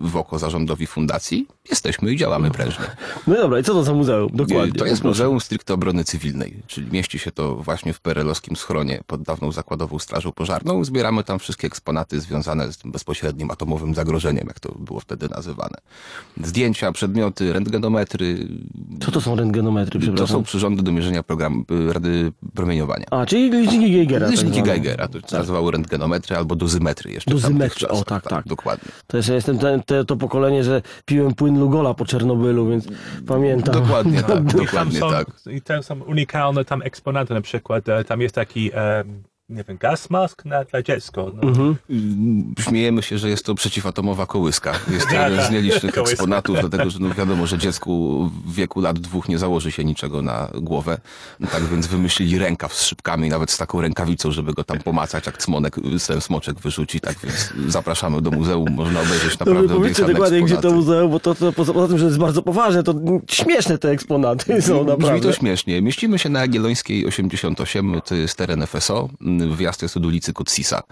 w 0.00 0.16
oko 0.16 0.38
zarządowi 0.38 0.86
fundacji, 0.86 1.46
jesteśmy 1.70 2.12
i 2.12 2.16
działamy 2.16 2.50
prężnie. 2.50 2.84
No 3.26 3.34
dobra, 3.36 3.58
i 3.58 3.62
co 3.62 3.72
to 3.74 3.84
za 3.84 3.92
muzeum? 3.94 4.30
Dokładnie. 4.34 4.72
To 4.72 4.86
jest. 4.86 5.04
Muzeum 5.04 5.40
Stricte 5.40 5.74
Obrony 5.74 6.04
Cywilnej, 6.04 6.62
czyli 6.66 6.92
mieści 6.92 7.18
się 7.18 7.32
to 7.32 7.54
właśnie 7.56 7.92
w 7.92 8.00
perelowskim 8.00 8.56
schronie 8.56 9.00
pod 9.06 9.22
dawną 9.22 9.52
zakładową 9.52 9.98
strażą 9.98 10.32
pożarną. 10.32 10.84
Zbieramy 10.84 11.24
tam 11.24 11.38
wszystkie 11.38 11.66
eksponaty 11.66 12.20
związane 12.20 12.72
z 12.72 12.78
tym 12.78 12.92
bezpośrednim 12.92 13.50
atomowym 13.50 13.94
zagrożeniem, 13.94 14.46
jak 14.46 14.60
to 14.60 14.72
było 14.78 15.00
wtedy 15.00 15.28
nazywane. 15.28 15.76
Zdjęcia, 16.42 16.92
przedmioty, 16.92 17.52
rentgenometry. 17.52 18.48
Co 19.04 19.10
to 19.10 19.20
są 19.20 19.36
rentgenometry, 19.36 20.00
To 20.00 20.02
przepraszam? 20.06 20.26
są 20.36 20.42
przyrządy 20.42 20.82
do 20.82 20.92
mierzenia 20.92 21.22
program, 21.22 21.64
y, 21.88 21.92
rady 21.92 22.32
promieniowania. 22.54 23.06
A, 23.10 23.23
czyli 23.26 23.50
liczniki 23.50 23.92
Geigera. 23.92 24.20
tak 24.20 24.30
Liczniki 24.30 24.54
zwane. 24.58 24.72
Geigera, 24.72 25.08
to 25.08 25.20
się 25.20 25.36
nazywało 25.36 25.70
rentgenometry 25.70 26.36
albo 26.36 26.56
dozymetry 26.56 27.12
jeszcze. 27.12 27.30
Dozymetry, 27.30 27.88
o, 27.88 27.90
czasach. 27.90 28.04
tak, 28.04 28.28
tak. 28.28 28.46
Dokładnie. 28.46 28.92
To 29.06 29.16
jeszcze 29.16 29.34
jestem 29.34 29.58
ten, 29.58 29.82
te, 29.82 30.04
to 30.04 30.16
pokolenie, 30.16 30.64
że 30.64 30.82
piłem 31.04 31.34
płyn 31.34 31.58
Lugola 31.60 31.94
po 31.94 32.04
Czernobylu, 32.04 32.68
więc 32.68 32.88
pamiętam. 33.26 33.74
Dokładnie 33.74 34.22
tak, 34.22 34.30
I 34.30 34.32
tam 34.32 34.46
dokładnie 34.46 35.00
są, 35.00 35.10
tak. 35.10 35.26
I 35.50 35.62
tam 35.62 35.82
są 35.82 36.00
unikalne 36.02 36.64
tam 36.64 36.82
eksponaty, 36.82 37.34
na 37.34 37.40
przykład 37.40 37.88
e, 37.88 38.04
tam 38.04 38.20
jest 38.20 38.34
taki, 38.34 38.70
e, 38.74 39.04
nie 39.48 39.64
wiem, 39.68 39.76
gaz 39.76 40.10
mask 40.10 40.44
na, 40.44 40.64
dla 40.64 40.82
dziecko. 40.82 41.32
No. 41.34 41.42
Mhm. 41.42 41.76
Śmiejemy 42.60 43.02
się, 43.02 43.18
że 43.18 43.28
jest 43.30 43.44
to 43.44 43.54
przeciwatomowa 43.54 44.26
kołyska. 44.26 44.72
Jest 44.90 45.08
to 45.08 45.14
jeden 45.24 45.46
z 45.46 45.50
nielicznych 45.50 45.98
eksponatów, 45.98 46.56
dlatego 46.60 46.90
że 46.90 46.98
no 47.00 47.14
wiadomo, 47.14 47.46
że 47.46 47.58
dziecku 47.58 48.24
w 48.46 48.54
wieku 48.54 48.80
lat 48.80 48.98
dwóch 48.98 49.28
nie 49.28 49.38
założy 49.38 49.72
się 49.72 49.84
niczego 49.84 50.22
na 50.22 50.48
głowę. 50.54 50.98
Tak 51.52 51.64
więc 51.64 51.86
wymyślili 51.86 52.38
rękaw 52.38 52.74
z 52.74 52.82
szybkami, 52.82 53.28
nawet 53.28 53.50
z 53.50 53.58
taką 53.58 53.80
rękawicą, 53.80 54.30
żeby 54.30 54.52
go 54.52 54.64
tam 54.64 54.78
pomacać, 54.78 55.26
jak 55.26 55.38
cmonek, 55.38 55.76
ten 56.06 56.20
smoczek 56.20 56.60
wyrzuci. 56.60 57.00
Tak 57.00 57.16
więc 57.22 57.52
zapraszamy 57.68 58.22
do 58.22 58.30
muzeum, 58.30 58.70
można 58.70 59.00
obejrzeć 59.00 59.36
Dobrze, 59.36 59.54
naprawdę 59.54 59.74
powiedzcie 59.74 60.04
obiecane 60.04 60.12
dokładnie, 60.12 60.42
gdzie 60.42 60.54
to 60.54 60.58
eksponaty. 60.58 60.76
muzeum, 60.76 61.10
bo 61.10 61.20
to, 61.20 61.34
to 61.34 61.52
poza, 61.52 61.72
poza 61.72 61.88
tym, 61.88 61.98
że 61.98 62.04
jest 62.04 62.18
bardzo 62.18 62.42
poważne, 62.42 62.82
to 62.82 62.94
śmieszne 63.30 63.78
te 63.78 63.90
eksponaty 63.90 64.62
są 64.62 64.84
Brzmi 64.84 64.86
naprawdę. 64.86 65.20
to 65.20 65.32
śmiesznie. 65.32 65.82
Mieścimy 65.82 66.18
się 66.18 66.28
na 66.28 66.40
Jagiellońskiej 66.40 67.06
88, 67.06 68.00
to 68.04 68.14
jest 68.14 68.38
teren 68.38 68.66
FSO. 68.66 69.08
Wjazd 69.56 69.82
jest 69.82 69.96
od 69.96 70.06
ulicy 70.06 70.32
Kotsisa. 70.32 70.82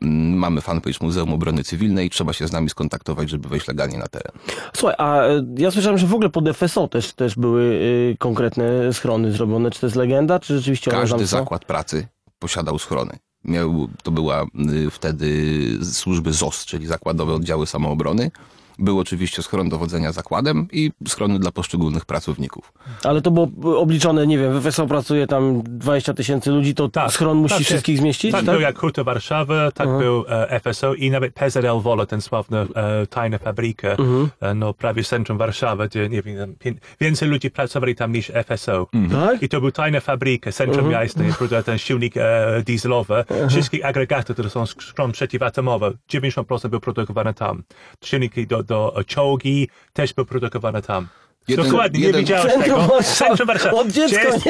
Mamy 0.00 0.60
fanpage 0.60 0.96
Muzeum 1.00 1.32
Obrony 1.32 1.64
Cywilnej. 1.64 2.10
Trzeba 2.10 2.32
się 2.32 2.48
z 2.48 2.52
nami 2.52 2.70
skontaktować, 2.70 3.30
żeby 3.30 3.48
wejść 3.48 3.68
legalnie 3.68 3.98
na 3.98 4.06
teren. 4.06 4.32
Słuchaj, 4.76 4.94
a 4.98 5.22
e, 5.22 5.44
ja 5.56 5.70
słyszałem, 5.70 5.98
że 5.98 6.06
w 6.06 6.14
ogóle 6.14 6.30
pod 6.30 6.44
FSO 6.56 6.88
też, 6.88 7.12
też 7.12 7.34
były 7.36 7.62
y, 7.62 8.16
konkretne 8.18 8.92
schrony 8.92 9.32
zrobione. 9.32 9.70
Czy 9.70 9.80
to 9.80 9.86
jest 9.86 9.96
legenda, 9.96 10.38
czy 10.40 10.56
rzeczywiście 10.56 10.90
Każdy 10.90 11.26
zakład 11.26 11.64
pracy 11.64 12.08
posiadał 12.38 12.78
schrony. 12.78 13.18
Miał, 13.44 13.88
to 14.02 14.10
była 14.10 14.42
y, 14.42 14.90
wtedy 14.90 15.54
służby 15.92 16.32
ZOS, 16.32 16.64
czyli 16.64 16.86
Zakładowe 16.86 17.34
Oddziały 17.34 17.66
Samoobrony. 17.66 18.30
Był 18.78 18.98
oczywiście 18.98 19.42
schron 19.42 19.68
dowodzenia 19.68 20.12
zakładem 20.12 20.68
i 20.72 20.90
schrony 21.08 21.38
dla 21.38 21.50
poszczególnych 21.50 22.04
pracowników. 22.04 22.72
Ale 23.04 23.22
to 23.22 23.30
było 23.30 23.48
obliczone, 23.80 24.26
nie 24.26 24.38
wiem, 24.38 24.60
w 24.60 24.64
FSO 24.70 24.86
pracuje 24.86 25.26
tam 25.26 25.62
20 25.62 26.14
tysięcy 26.14 26.50
ludzi, 26.50 26.74
to 26.74 26.88
Tak, 26.88 27.12
schron 27.12 27.36
musi 27.38 27.54
tak, 27.54 27.64
wszystkich 27.64 27.98
zmieścić? 27.98 28.32
Tak, 28.32 28.44
tak? 28.44 28.54
był 28.54 28.60
jak 28.60 28.78
Huta 28.78 29.04
Warszawa, 29.04 29.70
tak 29.72 29.88
był 29.88 30.24
e, 30.28 30.60
FSO 30.60 30.94
i 30.94 31.10
nawet 31.10 31.34
PZL 31.34 31.80
Wola, 31.80 32.06
ten 32.06 32.20
sławny 32.20 32.58
e, 32.58 33.06
tajna 33.06 33.38
fabryka, 33.38 33.88
Mhm. 33.88 34.28
e, 34.40 34.54
no 34.54 34.74
prawie 34.74 35.04
centrum 35.04 35.38
Warszawy, 35.38 35.88
gdzie 35.88 36.08
nie 36.08 36.22
wiem, 36.22 36.54
pię- 36.64 36.74
więcej 37.00 37.28
ludzi 37.28 37.50
pracowali 37.50 37.94
tam 37.94 38.12
niż 38.12 38.32
FSO. 38.46 38.86
Tak? 39.12 39.42
I 39.42 39.48
to 39.48 39.60
był 39.60 39.70
tajna 39.72 40.00
fabryka, 40.00 40.52
centrum 40.52 40.86
Mhm. 40.86 41.02
miasta, 41.02 41.20
uh 41.58 41.64
ten 41.64 41.78
silnik 41.78 42.16
e, 42.16 42.62
dieselowy, 42.66 43.24
wszystkie 43.50 43.86
agregaty, 43.86 44.32
które 44.32 44.50
są 44.50 44.66
skron 44.66 45.12
przeciwatomowe, 45.12 45.92
90% 46.08 46.68
był 46.70 46.80
produkowane 46.80 47.34
tam. 47.34 47.62
Silniki 48.04 48.46
do, 48.46 48.62
do 48.68 48.94
czołgi 49.06 49.68
też 49.92 50.12
były 50.14 50.26
produkowane 50.26 50.82
tam. 50.82 51.06
Jeden- 51.48 51.66
Dokładnie, 51.66 52.00
jeden- 52.00 52.14
nie 52.14 52.20
widziałeś 52.20 52.52
Centrum 52.52 52.64
tego. 52.64 52.76
Warszawy. 52.88 53.04
Centrum 53.04 53.46
Warszawy. 53.46 53.76
Od 53.76 53.88
dziecka 53.88 54.22
jest- 54.22 54.46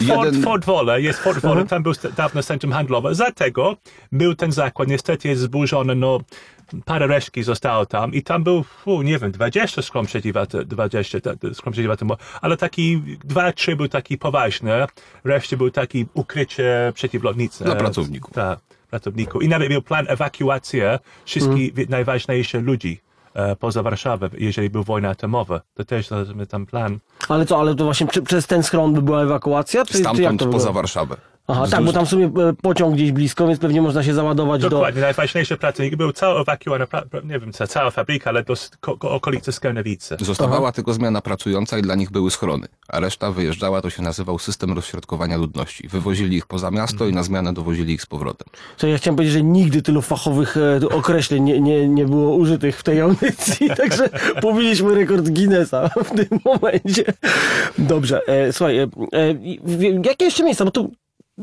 Jeden- 0.00 0.42
Ford 0.42 0.64
Wola, 0.64 0.98
jest 0.98 1.18
Ford 1.18 1.42
Wola, 1.42 1.64
tam 1.64 1.82
był 1.82 1.92
dawno 2.16 2.42
centrum 2.42 2.72
handlowe. 2.72 3.14
Dlatego 3.14 3.76
był 4.12 4.34
ten 4.34 4.52
zakład, 4.52 4.88
niestety 4.88 5.28
jest 5.28 5.40
zburzony, 5.42 5.94
no 5.94 6.18
parę 6.84 7.06
resztki 7.06 7.42
zostało 7.42 7.86
tam 7.86 8.14
i 8.14 8.22
tam 8.22 8.44
był, 8.44 8.62
fu, 8.62 9.02
nie 9.02 9.18
wiem, 9.18 9.32
20 9.32 9.82
skrom 9.82 10.06
przeciwat, 10.06 10.56
20 10.56 11.20
te- 11.20 11.36
te 11.36 11.54
skrom 11.54 11.72
przeciwatomowe, 11.72 12.22
ale 12.40 12.56
taki, 12.56 13.02
dwa, 13.24 13.52
trzy 13.52 13.76
był 13.76 13.88
taki 13.88 14.18
poważny, 14.18 14.70
reszcie 15.24 15.56
był 15.56 15.70
taki 15.70 16.06
ukrycie 16.14 16.92
przeciwlotnicy. 16.94 17.64
Dla 17.64 17.76
pracowników. 17.76 18.34
Tak, 18.34 18.58
pracowników. 18.90 19.42
I 19.42 19.48
nawet 19.48 19.68
był 19.68 19.82
plan 19.82 20.06
ewakuacji 20.08 20.80
wszystkich 21.24 21.74
wi- 21.74 21.86
najważniejszych 21.88 22.64
ludzi 22.64 23.00
poza 23.58 23.82
Warszawą, 23.82 24.28
jeżeli 24.38 24.70
był 24.70 24.82
wojna 24.82 25.10
atomowa. 25.10 25.60
To 25.74 25.84
też 25.84 26.08
tam 26.48 26.66
plan. 26.66 26.98
Ale 27.28 27.46
co, 27.46 27.60
ale 27.60 27.74
to 27.74 27.84
właśnie 27.84 28.06
czy, 28.06 28.22
przez 28.22 28.46
ten 28.46 28.62
schron 28.62 28.94
by 28.94 29.02
była 29.02 29.22
ewakuacja? 29.22 29.84
Czy, 29.84 29.92
czy 29.92 29.98
jak 29.98 30.14
Stamtąd 30.16 30.40
to 30.40 30.46
poza? 30.46 30.72
Warszawę. 30.72 31.16
Aha, 31.46 31.60
tak, 31.60 31.70
Wzdłuż- 31.70 31.86
bo 31.86 31.92
tam 31.92 32.06
w 32.06 32.08
sumie 32.08 32.26
e, 32.26 32.52
pociąg 32.62 32.94
gdzieś 32.94 33.12
blisko, 33.12 33.46
więc 33.48 33.60
pewnie 33.60 33.82
można 33.82 34.02
się 34.02 34.14
załadować 34.14 34.62
do... 34.62 34.70
Dokładnie, 34.70 35.00
najważniejsze 35.00 35.56
pracowniki 35.56 35.96
był 35.96 36.10
pra- 36.10 37.04
pra- 37.04 37.24
nie 37.24 37.38
wiem, 37.38 37.52
ca- 37.52 37.66
cała 37.66 37.90
fabryka, 37.90 38.30
ale 38.30 38.42
do 38.44 38.52
sk- 38.54 38.76
ko- 38.80 38.96
ko- 38.96 39.10
okolicy 39.10 39.52
Skierniewicy. 39.52 40.16
Zostawała 40.20 40.72
tylko 40.72 40.94
zmiana 40.94 41.20
pracująca 41.20 41.78
i 41.78 41.82
dla 41.82 41.94
nich 41.94 42.10
były 42.10 42.30
schrony, 42.30 42.66
a 42.88 43.00
reszta 43.00 43.30
wyjeżdżała, 43.30 43.82
to 43.82 43.90
się 43.90 44.02
nazywał 44.02 44.38
system 44.38 44.72
rozśrodkowania 44.72 45.36
ludności. 45.36 45.88
Wywozili 45.88 46.36
ich 46.36 46.46
poza 46.46 46.70
miasto 46.70 47.06
i 47.06 47.12
na 47.12 47.22
zmianę 47.22 47.54
dowozili 47.54 47.94
ich 47.94 48.02
z 48.02 48.06
powrotem. 48.06 48.48
Co 48.76 48.86
ja 48.86 48.98
chciałem 48.98 49.16
powiedzieć, 49.16 49.32
że 49.34 49.42
nigdy 49.42 49.82
tylu 49.82 50.02
fachowych 50.02 50.56
e, 50.56 50.88
określeń 50.88 51.42
nie, 51.44 51.60
nie, 51.60 51.88
nie 51.88 52.04
było 52.04 52.34
użytych 52.36 52.78
w 52.78 52.82
tej 52.82 53.00
audycji, 53.00 53.68
także 53.76 54.08
pobiliśmy 54.40 54.94
rekord 54.94 55.28
Guinnessa 55.30 55.88
w 56.04 56.10
tym 56.10 56.38
momencie. 56.44 57.04
Dobrze, 57.78 58.20
e, 58.26 58.52
słuchaj, 58.52 58.78
e, 58.78 58.82
e, 59.12 59.34
jakie 60.04 60.24
jeszcze 60.24 60.44
miejsca, 60.44 60.64
bo 60.64 60.70
tu 60.70 60.92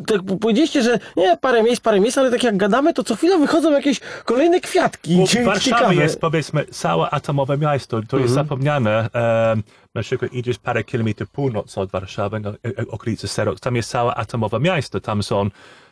tak 0.08 0.22
powiedzieliście, 0.42 0.82
że 0.82 1.00
nie, 1.18 1.38
parę 1.38 1.64
miejsc, 1.64 1.82
parę 1.82 2.00
miejsc, 2.00 2.18
ale 2.18 2.32
tak 2.32 2.44
jak 2.44 2.58
gadamy, 2.58 2.94
to 2.94 3.04
co 3.04 3.16
chwilę 3.16 3.40
wychodzą 3.40 3.72
jakieś 3.72 4.00
kolejne 4.26 4.62
kwiatki. 4.62 5.16
Bo 5.16 5.26
Warszawa 5.46 5.60
ciekawe. 5.60 5.96
jest 5.96 6.20
powiedzmy 6.20 6.66
całe 6.66 7.10
atomowe 7.10 7.58
miasto, 7.58 8.02
to 8.08 8.20
jest 8.20 8.34
zapomniane. 8.34 9.10
Um, 9.14 9.64
na 9.96 10.02
przykład 10.02 10.34
idziesz 10.34 10.58
parę 10.58 10.84
kilometrów 10.84 11.30
północ 11.30 11.78
od 11.78 11.92
Warszawy, 11.92 12.40
no, 12.40 12.50
e, 12.50 12.54
e, 12.66 12.88
okolicy 12.88 13.28
Serok, 13.28 13.60
tam 13.60 13.76
jest 13.76 13.90
całe 13.90 14.16
atomowe 14.16 14.60
miasto, 14.60 15.00
tam 15.00 15.24
są 15.24 15.50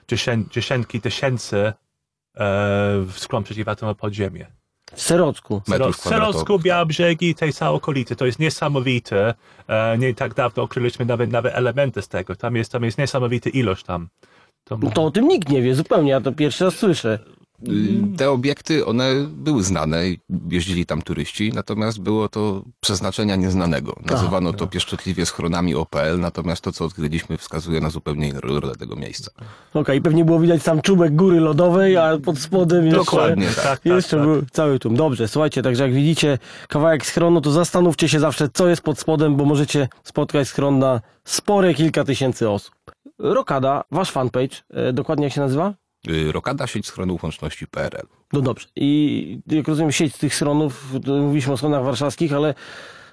dziesię, 0.08 0.44
dziesiątki 0.51 1.01
tysięcy 1.01 1.74
e, 2.38 3.06
skrom 3.15 3.44
przeciwatomowe 3.44 4.00
podziemie. 4.00 4.59
W 5.00 5.70
Serocku. 5.70 6.10
Serocku, 6.10 6.58
tak. 6.58 6.63
Białobrzegi, 6.63 7.36
tej 7.36 7.53
całej 7.53 7.75
okolicy. 7.77 8.15
To 8.15 8.25
jest 8.25 8.39
niesamowite. 8.39 9.34
E, 9.68 9.98
nie 9.98 10.13
tak 10.13 10.34
dawno 10.34 10.63
okryliśmy 10.63 11.06
nawet, 11.06 11.32
nawet 11.32 11.56
elementy 11.56 12.01
z 12.01 12.08
tego. 12.08 12.36
Tam 12.36 12.56
jest, 12.56 12.72
tam 12.72 12.84
jest 12.84 12.98
niesamowita 12.98 13.50
ilość 13.50 13.84
tam. 13.84 14.10
To, 14.63 14.77
No 14.77 14.91
to 14.91 15.06
o 15.06 15.12
tym 15.12 15.27
nikt 15.27 15.50
nie 15.50 15.62
wie 15.62 15.75
zupełnie, 15.75 16.12
ja 16.12 16.22
to 16.22 16.32
pierwszy 16.32 16.65
raz 16.65 16.75
słyszę. 16.75 17.20
Y, 17.68 18.18
Te 18.18 18.32
obiekty, 18.32 18.86
one 18.86 19.13
były 19.30 19.63
znane, 19.63 20.04
jeździli 20.50 20.86
tam 20.86 21.01
turyści, 21.01 21.51
natomiast 21.54 22.00
było 22.00 22.30
to 22.30 22.63
przeznaczenia 22.80 23.36
nieznanego. 23.36 23.96
Nazywano 24.06 24.54
to 24.54 24.68
pieszczotliwie 24.68 25.25
schronami 25.25 25.75
OPL, 25.75 26.20
natomiast 26.20 26.62
to, 26.62 26.72
co 26.72 26.86
odkryliśmy, 26.86 27.38
wskazuje 27.38 27.82
na 27.82 27.89
zupełnie 27.89 28.28
inną 28.28 28.39
rolę 28.42 28.75
tego 28.75 28.96
miejsca. 28.96 29.32
Okej, 29.74 30.01
pewnie 30.01 30.25
było 30.25 30.39
widać 30.39 30.62
sam 30.63 30.82
czubek 30.82 31.16
góry 31.16 31.39
lodowej, 31.39 31.98
a 31.98 32.18
pod 32.25 32.39
spodem 32.39 32.86
jeszcze... 32.86 33.00
Dokładnie, 33.00 33.48
tak. 33.48 33.63
tak, 33.63 33.86
Jeszcze 33.86 34.18
tak. 34.18 34.25
był 34.25 34.42
cały 34.51 34.80
tłum. 34.80 34.96
Dobrze, 34.96 35.28
słuchajcie, 35.28 35.62
także 35.62 35.84
jak 35.84 35.94
widzicie 35.94 36.38
kawałek 36.68 37.06
schronu, 37.06 37.42
to 37.42 37.51
zastanówcie 37.51 38.10
się 38.10 38.20
zawsze, 38.20 38.50
co 38.54 38.68
jest 38.68 38.82
pod 38.82 39.00
spodem, 39.00 39.36
bo 39.36 39.46
możecie 39.46 39.88
spotkać 40.04 40.48
schron 40.48 40.80
na 40.80 41.01
spore 41.25 41.74
kilka 41.74 42.04
tysięcy 42.04 42.50
osób. 42.50 42.74
Rokada, 43.20 43.84
wasz 43.92 44.12
fanpage, 44.12 44.56
e, 44.70 44.94
dokładnie 44.94 45.24
jak 45.25 45.34
się 45.34 45.42
nazywa? 45.42 45.74
Y, 46.08 46.32
Rokada 46.32 46.68
sieć 46.68 46.88
schronów 46.88 47.24
łączności 47.24 47.68
PRL. 47.68 48.08
No 48.34 48.41
dobrze. 48.41 48.68
I 48.75 49.41
jak 49.48 49.68
rozumiem, 49.68 49.91
sieć 49.91 50.18
tych 50.18 50.36
schronów, 50.36 50.94
mówiliśmy 51.08 51.53
o 51.53 51.58
schronach 51.58 51.84
warszawskich, 51.84 52.34
ale 52.34 52.53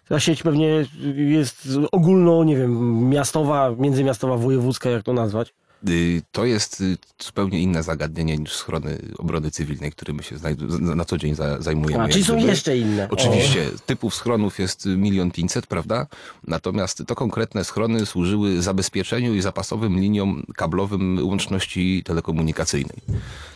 ta 0.08 0.20
sieć 0.20 0.42
pewnie 0.42 0.84
jest 1.16 1.68
ogólno, 1.92 2.44
nie 2.44 2.56
wiem, 2.56 3.08
miastowa, 3.08 3.70
międzymiastowa, 3.78 4.36
wojewódzka, 4.36 4.90
jak 4.90 5.02
to 5.02 5.12
nazwać. 5.12 5.54
Y, 5.88 6.22
To 6.32 6.44
jest 6.44 6.80
y, 6.80 6.96
zupełnie 7.24 7.60
inne 7.60 7.82
zagadnienie 7.82 8.36
niż 8.38 8.52
schrony 8.52 8.98
obrony 9.18 9.50
cywilnej, 9.50 9.92
którymi 9.92 10.22
się 10.22 10.36
na 10.80 11.04
co 11.04 11.18
dzień 11.18 11.34
za- 11.34 11.62
zajmujemy. 11.62 12.04
A, 12.04 12.08
czyli 12.08 12.24
są 12.24 12.36
jeszcze 12.36 12.78
inne. 12.78 13.08
Oczywiście, 13.10 13.70
typów 13.86 14.14
schronów 14.14 14.58
jest 14.58 14.86
milion 14.86 15.30
pięćset, 15.30 15.66
prawda? 15.66 16.06
Natomiast 16.46 17.02
to 17.06 17.14
konkretne 17.14 17.64
schrony 17.64 18.06
służyły 18.06 18.62
zabezpieczeniu 18.62 19.34
i 19.34 19.40
zapasowym 19.42 20.00
liniom 20.00 20.42
kablowym 20.56 21.18
łączności 21.28 22.02
telekomunikacyjnej. 22.04 22.98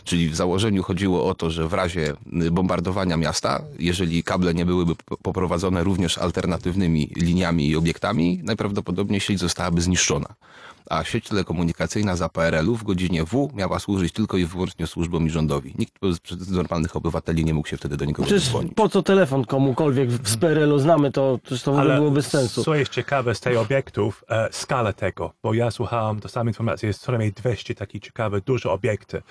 Czyli 0.03 0.29
w 0.29 0.35
założeniu 0.35 0.83
chodziło 0.83 1.25
o 1.29 1.35
to, 1.35 1.49
że 1.49 1.67
w 1.67 1.73
razie 1.73 2.13
y, 2.43 2.51
bombardowania 2.51 3.17
miasta, 3.17 3.61
jeżeli 3.79 4.23
kable 4.23 4.53
nie 4.53 4.65
byłyby 4.65 4.95
po- 5.05 5.17
poprowadzone 5.17 5.83
również 5.83 6.17
alternatywnymi 6.17 7.11
liniami 7.15 7.69
i 7.69 7.75
obiektami, 7.75 8.41
najprawdopodobniej 8.43 9.19
sieć 9.21 9.39
zostałaby 9.39 9.81
zniszczona. 9.81 10.27
A 10.89 11.03
sieć 11.03 11.27
telekomunikacyjna 11.27 12.15
za 12.15 12.29
PRL-u 12.29 12.75
w 12.75 12.83
godzinie 12.83 13.23
W 13.25 13.49
miała 13.53 13.79
służyć 13.79 14.13
tylko 14.13 14.37
i 14.37 14.45
wyłącznie 14.45 14.87
służbom 14.87 15.27
i 15.27 15.29
rządowi. 15.29 15.73
Nikt 15.77 15.93
z 16.29 16.49
normalnych 16.49 16.95
obywateli 16.95 17.45
nie 17.45 17.53
mógł 17.53 17.67
się 17.67 17.77
wtedy 17.77 17.97
do 17.97 18.05
nikogo 18.05 18.25
Przecież 18.25 18.49
dzwonić. 18.49 18.73
po 18.75 18.89
co 18.89 19.03
telefon 19.03 19.45
komukolwiek 19.45 20.11
z 20.11 20.37
PRL-u 20.37 20.79
znamy, 20.79 21.11
to, 21.11 21.39
w 21.65 21.67
ogóle 21.67 21.95
było 21.95 22.11
bez 22.11 22.27
sensu. 22.27 22.63
Co 22.63 22.75
jest 22.75 22.91
ciekawe 22.91 23.35
z 23.35 23.39
tych 23.39 23.57
obiektów, 23.57 24.23
e, 24.29 24.49
skala 24.51 24.93
tego, 24.93 25.33
bo 25.43 25.53
ja 25.53 25.71
słuchałem, 25.71 26.19
to 26.19 26.29
same 26.29 26.49
informacje, 26.51 26.87
jest 26.87 27.01
co 27.01 27.11
najmniej 27.11 27.31
200 27.33 27.75
takich 27.75 28.01
ciekawych, 28.03 28.43
duże 28.43 28.71
obiekty. 28.71 29.21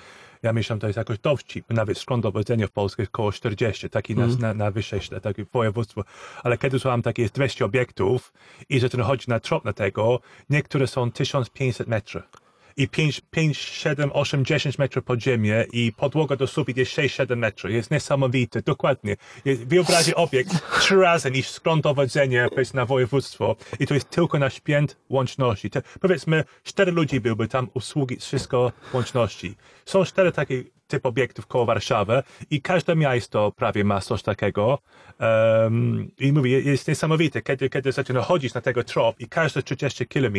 Ja 0.43 0.53
myślę, 0.53 0.79
to 0.79 0.87
jest 0.87 0.97
jakoś 0.97 1.19
dowcip, 1.19 1.69
nawet 1.69 1.97
skąd 1.97 2.23
dowodzenia 2.23 2.67
w 2.67 2.71
Polsce 2.71 3.01
jest 3.01 3.11
około 3.11 3.31
40, 3.31 3.89
taki 3.89 4.15
na, 4.15 4.27
na, 4.27 4.53
na 4.53 4.71
wyższe, 4.71 5.21
takie 5.21 5.45
województwo. 5.53 6.03
Ale 6.43 6.57
kiedy 6.57 6.79
słuchałem, 6.79 7.01
takie 7.01 7.21
jest 7.21 7.33
200 7.33 7.65
obiektów 7.65 8.33
i 8.69 8.79
że 8.79 8.89
ten 8.89 9.01
chodzi 9.01 9.25
na 9.29 9.39
trop 9.39 9.65
na 9.65 9.73
tego, 9.73 10.19
niektóre 10.49 10.87
są 10.87 11.11
1500 11.11 11.87
metrów. 11.87 12.40
I 12.77 12.87
5, 12.87 13.21
5, 13.31 13.57
7, 13.57 14.09
8, 14.13 14.45
10 14.45 14.77
metrów 14.77 15.05
pod 15.05 15.21
ziemię 15.21 15.65
i 15.73 15.91
podłoga 15.97 16.35
do 16.35 16.47
sufit 16.47 16.77
jest 16.77 16.91
6-7 16.91 17.37
metrów. 17.37 17.71
Jest 17.71 17.91
niesamowite, 17.91 18.61
dokładnie. 18.61 19.15
Jest, 19.45 19.67
wyobraźcie 19.67 20.15
obiekt 20.15 20.79
trzy 20.79 20.95
razy 20.95 21.31
niż 21.31 21.49
skąd 21.49 21.83
dowodzenia 21.83 22.49
powiedzmy, 22.49 22.77
na 22.77 22.85
województwo 22.85 23.55
i 23.79 23.87
to 23.87 23.93
jest 23.93 24.09
tylko 24.09 24.39
na 24.39 24.49
śpięt 24.49 24.97
łączności. 25.09 25.69
Te, 25.69 25.81
powiedzmy, 26.01 26.43
cztery 26.63 26.91
ludzi 26.91 27.19
byłby 27.19 27.47
tam 27.47 27.67
usługi, 27.73 28.17
wszystko 28.17 28.71
łączności. 28.93 29.55
Są 29.85 30.05
cztery 30.05 30.31
takie 30.31 30.63
typ 30.91 31.05
obiektów 31.05 31.47
koło 31.47 31.65
Warszawy 31.65 32.23
i 32.49 32.61
każde 32.61 32.95
miasto 32.95 33.51
prawie 33.51 33.83
ma 33.83 34.01
coś 34.01 34.23
takiego. 34.23 34.79
Um, 35.19 36.07
I 36.19 36.33
mówię, 36.33 36.61
jest 36.61 36.87
niesamowite, 36.87 37.41
kiedy, 37.41 37.69
kiedy 37.69 37.91
zaczyna 37.91 38.21
chodzić 38.21 38.53
na 38.53 38.61
tego 38.61 38.83
trop 38.83 39.19
i 39.19 39.27
każde 39.27 39.63
30 39.63 40.07
km 40.07 40.35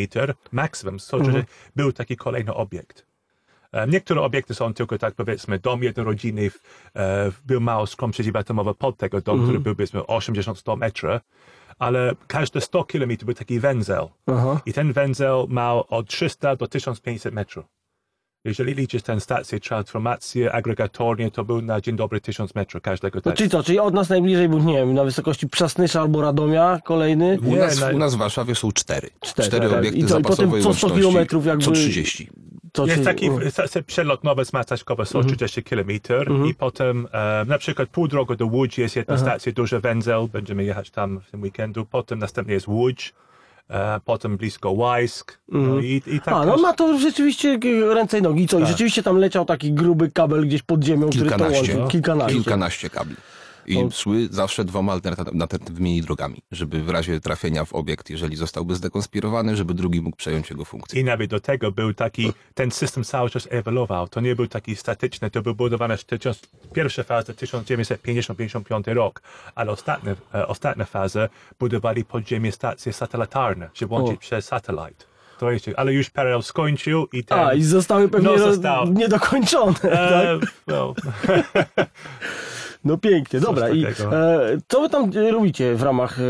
maksimum, 0.51 0.99
so, 0.99 1.23
że 1.23 1.43
był 1.75 1.91
taki 1.93 2.15
kolejny 2.17 2.53
obiekt. 2.53 3.05
E, 3.71 3.87
Niektóre 3.87 4.21
obiekty 4.21 4.53
są 4.53 4.73
tylko 4.73 4.97
tak 4.97 5.13
powiedzmy 5.15 5.59
dom 5.59 5.83
jednorodzinny, 5.83 6.51
e, 6.95 7.31
był 7.45 7.61
mało 7.61 7.87
skrom 7.87 8.11
przeciwatomowy 8.11 8.73
pod 8.75 8.97
tego 8.97 9.21
dom, 9.21 9.43
który 9.43 9.59
był 9.59 9.75
powiedzmy 9.75 9.99
80-100 9.99 10.77
metrów, 10.77 11.21
ale 11.79 12.15
każde 12.27 12.61
100 12.61 12.83
km 12.83 13.11
był 13.25 13.33
taki 13.33 13.59
węzeł. 13.59 14.09
Aha. 14.27 14.61
I 14.65 14.73
ten 14.73 14.93
węzeł 14.93 15.47
miał 15.49 15.85
od 15.89 16.07
300 16.07 16.55
do 16.55 16.67
1500 16.67 17.33
metrów. 17.33 17.65
Jeżeli 18.45 18.73
liczysz 18.73 19.01
tę 19.03 19.19
stację 19.19 19.59
transformację 19.59 20.51
agregatornie, 20.51 21.31
to 21.31 21.43
był 21.43 21.61
na 21.61 21.81
dzień 21.81 21.95
dobry 21.95 22.21
1000 22.21 22.55
metrów 22.55 22.81
każdego 22.83 23.17
No, 23.17 23.21
tak. 23.21 23.35
czyli 23.37 23.49
co, 23.49 23.63
czyli 23.63 23.79
od 23.79 23.93
nas 23.93 24.09
najbliżej 24.09 24.49
był, 24.49 24.59
nie 24.59 24.73
wiem, 24.73 24.93
na 24.93 25.03
wysokości 25.03 25.49
Przasnysza 25.49 26.01
albo 26.01 26.21
Radomia 26.21 26.79
kolejny? 26.83 27.37
U, 27.41 27.45
Nie, 27.45 27.57
nas, 27.57 27.79
na- 27.79 27.89
u 27.89 27.97
nas 27.97 28.15
w 28.15 28.17
Warszawie 28.17 28.55
są 28.55 28.71
cztery. 28.71 29.09
Cztery, 29.21 29.47
Cztery, 29.47 29.69
tak. 29.69 29.79
obiekty 29.79 29.99
I 29.99 30.05
co, 30.05 30.19
i 30.19 30.23
potem 30.23 30.51
co 30.51 30.57
100 30.59 30.67
łączności. 30.69 30.97
kilometrów 30.97 31.45
jakby- 31.45 31.65
Co 31.65 31.71
30. 31.71 32.29
To, 32.71 32.85
Jest 32.85 32.97
czy- 32.97 33.03
taki 33.05 33.29
o. 33.29 33.51
stacja 33.51 33.83
przelotnowa 33.83 34.45
z 34.45 34.53
Mastaśkowa 34.53 35.05
130 35.05 35.63
km 35.63 35.89
i 36.49 36.53
potem 36.55 37.07
e, 37.11 37.45
na 37.47 37.57
przykład 37.57 37.89
pół 37.89 38.07
drogi 38.07 38.37
do 38.37 38.45
Łódź 38.45 38.77
jest 38.77 38.95
jedna 38.95 39.17
stacja, 39.17 39.51
duży 39.51 39.79
węzeł, 39.79 40.27
będziemy 40.27 40.63
jechać 40.63 40.89
tam 40.89 41.19
w 41.19 41.31
tym 41.31 41.41
weekendu, 41.41 41.85
potem 41.85 42.19
następnie 42.19 42.53
jest 42.53 42.67
Łódź, 42.67 43.13
e, 43.69 43.99
potem 44.05 44.37
blisko 44.37 44.71
Łańsk 44.71 45.39
no 45.47 45.79
i, 45.79 46.01
i 46.07 46.19
tak 46.19 46.33
A, 46.33 46.45
no 46.45 46.57
ma 46.57 46.73
to 46.73 46.97
rzeczywiście 46.97 47.59
ręce 47.93 48.19
i 48.19 48.21
nogi. 48.21 48.43
I 48.43 48.47
co, 48.47 48.59
i 48.59 48.65
rzeczywiście 48.65 49.03
tam 49.03 49.17
leciał 49.17 49.45
taki 49.45 49.73
gruby 49.73 50.11
kabel 50.11 50.47
gdzieś 50.47 50.61
pod 50.61 50.83
ziemią, 50.83 51.09
który 51.09 51.29
to 51.29 51.37
Kilkanaście. 51.37 51.71
łączył. 51.73 51.87
Kilkanaście. 51.87 52.35
Kilkanaście 52.35 52.89
kabli. 52.89 53.15
I 53.65 53.91
szły 53.91 54.27
zawsze 54.31 54.65
dwoma 54.65 54.93
alternat- 54.97 55.41
alternatywnymi 55.41 56.01
drogami, 56.01 56.41
żeby 56.51 56.83
w 56.83 56.89
razie 56.89 57.19
trafienia 57.19 57.65
w 57.65 57.73
obiekt, 57.73 58.09
jeżeli 58.09 58.35
zostałby 58.35 58.75
zdekonspirowany, 58.75 59.55
żeby 59.55 59.73
drugi 59.73 60.01
mógł 60.01 60.17
przejąć 60.17 60.49
jego 60.49 60.65
funkcję. 60.65 61.01
I 61.01 61.03
nawet 61.03 61.29
do 61.29 61.39
tego 61.39 61.71
był 61.71 61.93
taki, 61.93 62.33
ten 62.53 62.71
system 62.71 63.03
cały 63.03 63.29
czas 63.29 63.47
ewoluował. 63.51 64.07
To 64.07 64.21
nie 64.21 64.35
był 64.35 64.47
taki 64.47 64.75
statyczny, 64.75 65.31
to 65.31 65.41
był 65.41 65.55
budowany 65.55 65.97
w 65.97 66.03
tysiąc, 66.03 66.41
pierwsza 66.73 67.03
faza 67.03 67.33
1950-55 67.33 68.93
rok, 68.93 69.21
ale 69.55 69.71
ostatnie, 69.71 70.15
e, 70.35 70.47
ostatnia 70.47 70.85
faza 70.85 71.29
budowali 71.59 72.05
podziemie 72.05 72.51
stacje 72.51 72.93
satelitarne, 72.93 73.69
żeby 73.73 73.93
łączyć 73.93 74.19
przez 74.19 74.45
satelit. 74.45 75.07
To 75.39 75.51
jest, 75.51 75.65
ale 75.77 75.93
już 75.93 76.09
Parallel 76.09 76.43
skończył 76.43 77.07
i 77.13 77.23
ten... 77.23 77.39
A, 77.39 77.53
i 77.53 77.63
zostały 77.63 78.09
pewnie 78.09 78.29
No, 78.29 78.37
został. 78.37 78.87
niedokończone. 78.93 79.73
tak? 79.73 79.91
e, 79.91 80.39
well, 80.39 80.39
No 80.67 80.93
pięknie, 83.01 83.39
dobra. 83.39 83.69
I 83.69 83.85
e, 83.85 83.91
co 84.67 84.81
wy 84.81 84.89
tam 84.89 85.11
e, 85.15 85.31
robicie 85.31 85.75
w 85.75 85.81
ramach 85.81 86.19
e, 86.19 86.23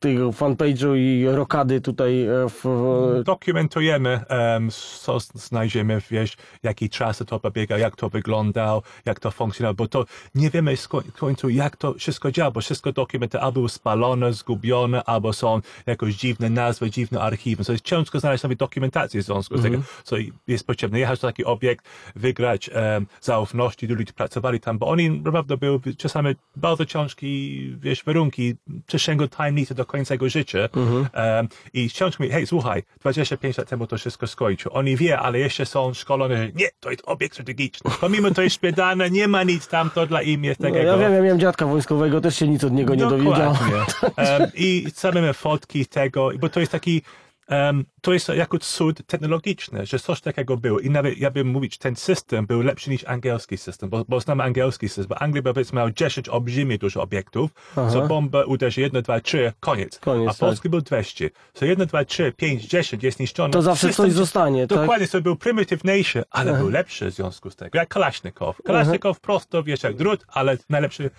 tego 0.00 0.32
fanpage'u 0.32 0.96
i 0.96 1.26
rokady 1.26 1.80
tutaj 1.80 2.22
e, 2.22 2.28
w... 2.48 3.22
dokumentujemy, 3.24 4.20
um, 4.54 4.70
co 5.00 5.20
znajdziemy, 5.20 6.00
wiesz, 6.10 6.36
jaki 6.62 6.90
trasy 6.90 7.24
to 7.24 7.40
pobiega, 7.40 7.78
jak 7.78 7.96
to 7.96 8.08
wyglądał, 8.08 8.82
jak 9.04 9.20
to 9.20 9.30
funkcjonowało, 9.30 9.74
bo 9.74 9.88
to 9.88 10.04
nie 10.34 10.50
wiemy 10.50 10.76
w 10.76 10.88
końcu, 11.18 11.48
jak 11.48 11.76
to 11.76 11.94
wszystko 11.94 12.32
działa, 12.32 12.50
bo 12.50 12.60
wszystko 12.60 12.92
dokumenty 12.92 13.40
albo 13.40 13.68
spalone, 13.68 14.32
zgubione, 14.32 15.04
albo 15.04 15.32
są 15.32 15.60
jakoś 15.86 16.14
dziwne 16.14 16.50
nazwy, 16.50 16.90
dziwne 16.90 17.20
archiwy. 17.20 17.64
So 17.64 17.72
jest 17.72 17.84
ciężko 17.84 18.20
znaleźć 18.20 18.42
sobie 18.42 18.56
dokumentację 18.56 19.22
w 19.22 19.24
związku 19.24 19.58
z 19.58 19.62
tego. 19.62 19.78
So 20.04 20.16
jest 20.48 20.66
potrzebne 20.66 20.98
jechać 20.98 21.22
na 21.22 21.28
taki 21.28 21.44
obiekt, 21.44 21.84
wygrać 22.16 22.68
um, 22.68 23.06
zaufności, 23.20 23.86
ludzi 23.86 24.10
którzy 24.10 24.16
pracowali 24.16 24.60
tam, 24.60 24.78
bo 24.78 24.88
oni 24.88 25.10
naprawdę 25.10 25.56
były 25.56 25.80
czasami 25.98 26.34
bardzo 26.56 26.86
ciężki, 26.86 27.60
wiesz, 27.80 28.04
warunki, 28.04 28.54
przysięgł 28.86 29.26
tajemnicy 29.28 29.74
do 29.74 29.84
końca 29.86 30.14
jego 30.14 30.28
życia. 30.28 30.58
Um, 30.76 31.48
I 31.74 31.90
ciężko 31.90 32.22
mi, 32.24 32.30
hej, 32.30 32.46
słuchaj, 32.46 32.82
25 33.00 33.58
lat 33.58 33.68
temu 33.68 33.86
to 33.86 33.98
wszystko 33.98 34.26
skończył. 34.26 34.72
Oni 34.74 34.96
wie, 34.96 35.18
ale 35.18 35.38
jeszcze 35.38 35.66
są 35.66 35.94
szkolone, 35.94 36.36
że 36.36 36.52
nie, 36.52 36.68
to 36.80 36.90
jest 36.90 37.02
obiekt 37.06 37.34
strategiczny. 37.34 37.90
Pomimo 38.00 38.30
to 38.30 38.42
jest 38.42 38.56
szpiedane, 38.56 39.10
nie 39.10 39.28
ma 39.28 39.42
nic 39.42 39.68
tam, 39.68 39.90
to 39.90 40.06
dla 40.06 40.22
im 40.22 40.44
jest 40.44 40.60
No, 40.60 40.68
takiego. 40.68 40.86
ja 40.86 40.98
wiem, 40.98 41.12
ja 41.12 41.20
miałem 41.22 41.40
dziadka 41.40 41.66
wojskowego, 41.66 42.20
też 42.20 42.36
się 42.36 42.48
nic 42.48 42.64
od 42.64 42.72
niego 42.72 42.94
nie 42.94 43.06
dowiedziałem. 43.06 43.52
Dokładnie. 43.54 44.38
um, 44.38 44.50
I 44.54 44.86
same 44.94 45.34
fotki 45.34 45.86
tego, 45.86 46.30
bo 46.40 46.48
to 46.48 46.60
jest 46.60 46.72
taki, 46.72 47.02
um, 47.50 47.84
to 48.00 48.12
jest 48.12 48.28
jako 48.28 48.58
cud 48.58 49.06
technologiczny, 49.06 49.86
że 49.86 49.98
coś 49.98 50.20
takiego 50.20 50.56
było. 50.56 50.80
I 50.80 50.90
nawet 50.90 51.18
ja 51.18 51.30
bym 51.30 51.46
mówić, 51.46 51.78
ten 51.78 51.96
system 51.96 52.46
był 52.46 52.62
lepszy 52.62 52.90
niż 52.90 53.04
angielski 53.04 53.56
system, 53.56 53.90
bo, 53.90 54.04
bo 54.08 54.20
znam 54.20 54.40
angielski 54.40 54.88
system, 54.88 55.06
bo 55.08 55.22
Anglia 55.22 55.42
powiedzmy 55.42 55.76
miał 55.76 55.90
10 55.90 56.28
olbrzymie 56.28 56.78
dużo 56.78 57.02
obiektów, 57.02 57.50
so 57.74 58.06
bomba 58.06 58.44
uderzy 58.44 58.80
1, 58.80 59.02
2, 59.02 59.20
3, 59.20 59.52
koniec. 59.60 59.98
Koniec, 59.98 60.28
A 60.28 60.30
tak. 60.30 60.40
Polski 60.40 60.68
był 60.68 60.80
200. 60.80 61.30
So 61.54 61.66
1, 61.66 61.86
2, 61.86 62.04
3, 62.04 62.32
5, 62.36 62.66
10 62.66 63.02
jest 63.02 63.20
niszczone. 63.20 63.52
To 63.52 63.62
zawsze 63.62 63.86
System 63.86 64.06
coś 64.06 64.14
zostanie, 64.14 64.66
tak? 64.66 64.78
Dokładnie, 64.78 65.06
so 65.06 65.20
był 65.20 65.36
prymitywniejszy, 65.36 66.22
ale 66.30 66.58
był 66.58 66.68
lepszy 66.68 67.10
w 67.10 67.14
związku 67.14 67.50
z 67.50 67.56
tego. 67.56 67.78
Jak 67.78 67.88
Kalasznikow. 67.88 68.62
Kalasznikow 68.64 69.20
prosto, 69.20 69.62
wiesz, 69.62 69.82
jak 69.82 69.96
drut, 69.96 70.24
ale 70.28 70.56
najlepszy 70.68 71.10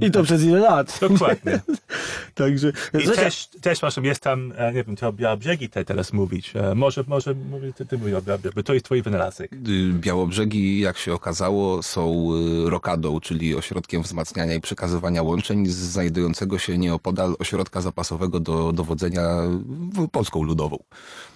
I 0.00 0.10
to 0.10 0.22
przez 0.22 0.42
ile 0.42 0.58
lat. 0.58 0.98
Dokładnie. 1.00 1.60
Także... 2.34 2.68
I 2.68 2.72
Słuchajcie, 2.90 3.14
też, 3.22 3.48
też 3.60 3.80
właśnie 3.80 4.08
jest 4.08 4.20
tam, 4.22 4.52
e, 4.56 4.72
nie 4.72 4.84
wiem, 4.84 4.96
to 4.96 5.08
o 5.08 5.12
Białobrzegi 5.12 5.68
te 5.68 5.84
teraz 5.84 6.12
mówić. 6.12 6.52
E, 6.56 6.74
Może, 6.74 7.04
może 7.06 7.34
mówię, 7.50 7.72
ty, 7.72 7.86
ty 7.86 7.98
mówisz 7.98 8.14
o 8.14 8.22
Białobrzegi, 8.22 8.54
bo 8.56 8.62
to 8.62 8.74
jest 8.74 8.84
twój 8.84 9.02
wynalazek. 9.02 9.52
Y, 9.52 9.92
Białobrzegi, 9.92 10.80
jak 10.80 10.98
się 10.98 11.12
okazało, 11.14 11.82
są 11.82 12.28
y, 12.66 12.70
rokadą, 12.70 13.20
czyli 13.20 13.56
ośrodkiem 13.56 14.02
wzmacniania 14.02 14.54
i 14.54 14.60
przekazywania 14.60 15.22
łączeń 15.22 15.66
z 15.66 15.74
znajdującego 15.74 16.58
się 16.58 16.78
nieopodal 16.78 17.36
ośrodka 17.38 17.80
zapasowego 17.80 18.40
do 18.40 18.72
dowodzenia 18.72 19.22
Polską 20.12 20.42
Ludową. 20.42 20.78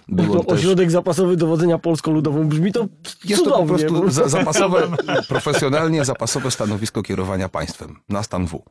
Był 0.07 0.31
on 0.33 0.37
to 0.39 0.43
też- 0.43 0.59
Ośrodek 0.59 0.91
zapasowy 0.91 1.37
dowodzenia 1.37 1.77
Polską 1.77 2.11
Ludową 2.11 2.47
brzmi 2.47 2.71
to 2.71 2.87
Jest 3.25 3.43
to 3.45 3.49
po 3.51 3.57
cudownie. 3.57 3.87
prostu 3.87 4.09
za, 4.11 4.27
zapasowe, 4.29 4.87
profesjonalnie 5.29 6.05
zapasowe 6.05 6.51
stanowisko 6.51 7.03
kierowania 7.03 7.49
państwem 7.49 7.95
na 8.13 8.23
stan 8.23 8.45
W. 8.45 8.63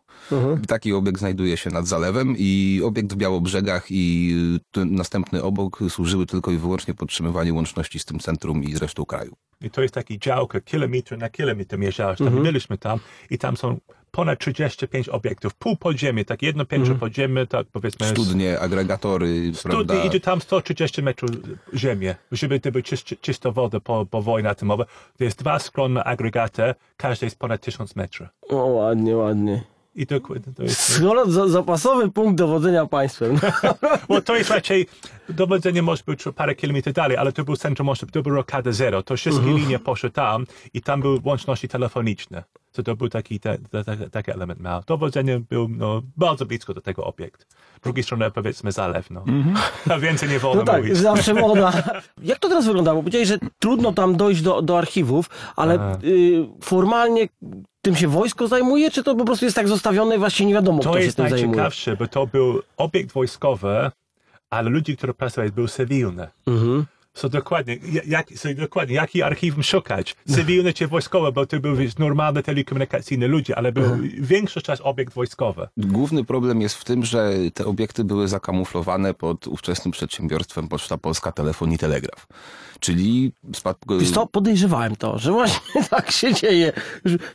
Taki 0.69 0.93
obiekt 0.93 1.19
znajduje 1.19 1.57
się 1.57 1.71
nad 1.71 1.87
zalewem 1.87 2.35
i 2.39 2.81
obiekt 2.85 3.13
w 3.13 3.17
Białobrzegach 3.17 3.87
i 3.91 4.33
y, 4.57 4.61
ten 4.71 4.95
następny 4.95 5.43
obok 5.43 5.79
służyły 5.89 6.27
tylko 6.27 6.51
i 6.51 6.57
wyłącznie 6.57 6.95
podtrzymywaniu 6.95 7.55
łączności 7.55 7.99
z 7.99 8.05
tym 8.05 8.19
centrum 8.19 8.65
i 8.65 8.75
z 8.75 8.83
resztą 8.83 9.05
kraju. 9.05 9.37
I 9.61 9.71
to 9.71 9.83
jest 9.83 9.95
taki 9.95 10.19
działka, 10.19 10.61
kilometr 10.61 11.19
na 11.19 11.31
kilometr 11.31 11.79
mierzałeś. 11.79 12.19
Tam 12.19 12.43
byliśmy 12.43 12.79
tam 12.79 12.99
i 13.31 13.39
tam 13.39 13.57
są 13.57 13.79
ponad 14.13 14.39
35 14.39 15.09
obiektów, 15.09 15.55
pół 15.55 15.77
podziemie, 15.77 16.25
tak 16.25 16.43
jedno 16.43 16.65
piętro 16.65 16.95
podziemie, 16.95 17.47
tak 17.47 17.67
powiedzmy. 17.73 18.07
Studnie, 18.07 18.61
agregatory, 18.61 19.53
prawda? 19.63 19.85
Studnie 19.85 20.07
idzie 20.07 20.21
tam 20.21 20.41
130 20.41 21.03
metrów 21.03 21.31
ziemię, 21.75 22.15
żeby 22.33 22.61
to 22.61 22.73
była 22.73 22.83
czyst, 22.83 23.15
czysta 23.21 23.51
woda 23.51 23.81
po, 23.81 24.07
po 24.07 24.23
wojnie 24.23 24.49
atomowej. 24.49 24.87
To 25.19 25.25
jest 25.25 25.39
dwa 25.39 25.59
skromne 25.59 26.05
agregaty, 26.05 26.63
każdy 26.97 27.27
jest 27.27 27.39
ponad 27.39 27.61
1000 27.61 27.97
metrów. 27.97 28.29
O, 28.49 28.57
ładnie, 28.57 29.17
ładnie. 29.17 29.72
I 29.95 30.07
to, 30.07 30.21
to 30.57 30.63
jest... 30.63 30.81
Skoro 30.81 31.31
za, 31.31 31.49
zapasowy 31.49 32.11
punkt 32.11 32.39
dowodzenia 32.39 32.87
państwem. 32.87 33.39
Bo 34.09 34.23
to 34.23 34.37
jest 34.37 34.51
raczej, 34.51 34.87
dowodzenie 35.29 35.83
może 35.83 36.03
być 36.07 36.25
parę 36.37 36.55
kilometrów 36.55 36.95
dalej, 36.95 37.17
ale 37.17 37.33
to 37.33 37.45
był 37.45 37.57
centrum 37.57 37.89
to 38.13 38.23
był 38.23 38.35
rokada 38.35 38.73
zero. 38.73 39.03
To 39.03 39.17
wszystkie 39.17 39.47
linie 39.47 39.79
poszły 39.79 40.11
tam 40.11 40.47
i 40.75 40.83
tam 40.83 41.01
były 41.01 41.21
łączności 41.25 41.69
telefoniczne. 41.69 42.45
So 42.73 42.83
to 42.83 42.97
był 42.97 43.09
taki, 43.09 43.41
te, 43.41 43.59
te, 43.59 43.85
te, 43.85 44.11
taki 44.11 44.31
element 44.31 44.61
miał. 44.61 44.83
Dowodzenie 44.87 45.41
był 45.41 45.69
no, 45.69 46.03
bardzo 46.17 46.47
blisko 46.47 46.75
do 46.75 46.81
tego 46.81 47.05
obiekt. 47.05 47.47
Z 47.79 47.81
drugiej 47.83 48.05
strony 48.05 48.31
powiedzmy 48.31 48.73
zalew, 48.73 49.11
no. 49.11 49.25
A 49.95 49.99
więcej 49.99 50.29
nie 50.29 50.39
wolno 50.39 50.61
No 50.61 50.67
tak, 50.67 50.83
mówić. 50.83 50.97
zawsze 50.97 51.35
można. 51.35 51.73
Jak 52.23 52.39
to 52.39 52.49
teraz 52.49 52.67
wygląda? 52.67 52.95
Bo 52.95 53.01
powiedziałeś, 53.01 53.29
że 53.29 53.39
trudno 53.59 53.93
tam 53.93 54.17
dojść 54.17 54.43
do, 54.43 54.63
do 54.63 54.79
archiwów, 54.79 55.31
ale 55.57 55.99
y, 56.05 56.47
formalnie 56.63 57.29
tym 57.83 57.97
się 57.97 58.09
wojsko 58.09 58.49
zajmuje, 58.49 58.91
czy 58.91 59.03
to 59.03 59.15
po 59.15 59.25
prostu 59.25 59.45
jest 59.45 59.55
tak 59.57 59.69
zostawione 59.69 60.17
i 60.17 60.19
właśnie 60.19 60.47
nie 60.47 60.55
wiadomo, 60.55 60.83
To 60.83 60.91
kto 60.91 60.99
się 60.99 61.05
jest 61.05 61.17
tym 61.17 61.29
zajmuje? 61.29 61.47
najciekawsze, 61.47 61.97
bo 61.97 62.07
to 62.09 62.27
był 62.27 62.63
obiekt 62.77 63.13
wojskowy, 63.13 63.91
ale 64.51 64.71
ludzie, 64.71 64.97
którzy 64.97 65.15
pracowali, 65.15 65.53
były 65.53 65.69
cywilne. 65.69 66.29
Mhm. 66.47 66.85
So 67.15 67.29
dokładnie, 67.29 67.79
ja- 67.93 68.03
jak, 68.07 68.29
so 68.37 68.49
dokładnie, 68.55 68.95
jaki 68.95 69.23
archiwum 69.23 69.63
szukać? 69.63 70.17
Cywilne 70.29 70.73
czy 70.73 70.89
wojskowe, 70.89 71.33
bo 71.33 71.47
to 71.47 71.61
były 71.61 71.77
wiesz, 71.77 71.99
normalne 71.99 72.43
telekomunikacyjne 72.43 73.27
ludzie, 73.27 73.57
ale 73.57 73.73
był 73.73 73.85
większość 74.21 74.67
czas 74.67 74.81
obiekt 74.83 75.15
wojskowy. 75.15 75.69
Główny 75.77 76.25
problem 76.25 76.61
jest 76.61 76.75
w 76.75 76.85
tym, 76.85 77.05
że 77.05 77.31
te 77.55 77.65
obiekty 77.65 78.05
były 78.05 78.29
zakamuflowane 78.29 79.15
pod 79.15 79.47
ówczesnym 79.47 79.93
przedsiębiorstwem 79.93 80.69
Poczta 80.69 80.99
Polska 80.99 81.33
Telefon 81.33 81.73
i 81.73 81.79
Telegraf. 81.79 82.27
Czyli 82.81 83.33
spad... 83.55 83.77
Wiesz 84.01 84.11
co, 84.11 84.27
podejrzewałem 84.27 84.97
to, 84.97 85.19
że 85.19 85.33
właśnie 85.33 85.85
tak 85.91 86.11
się 86.11 86.35
dzieje. 86.35 86.73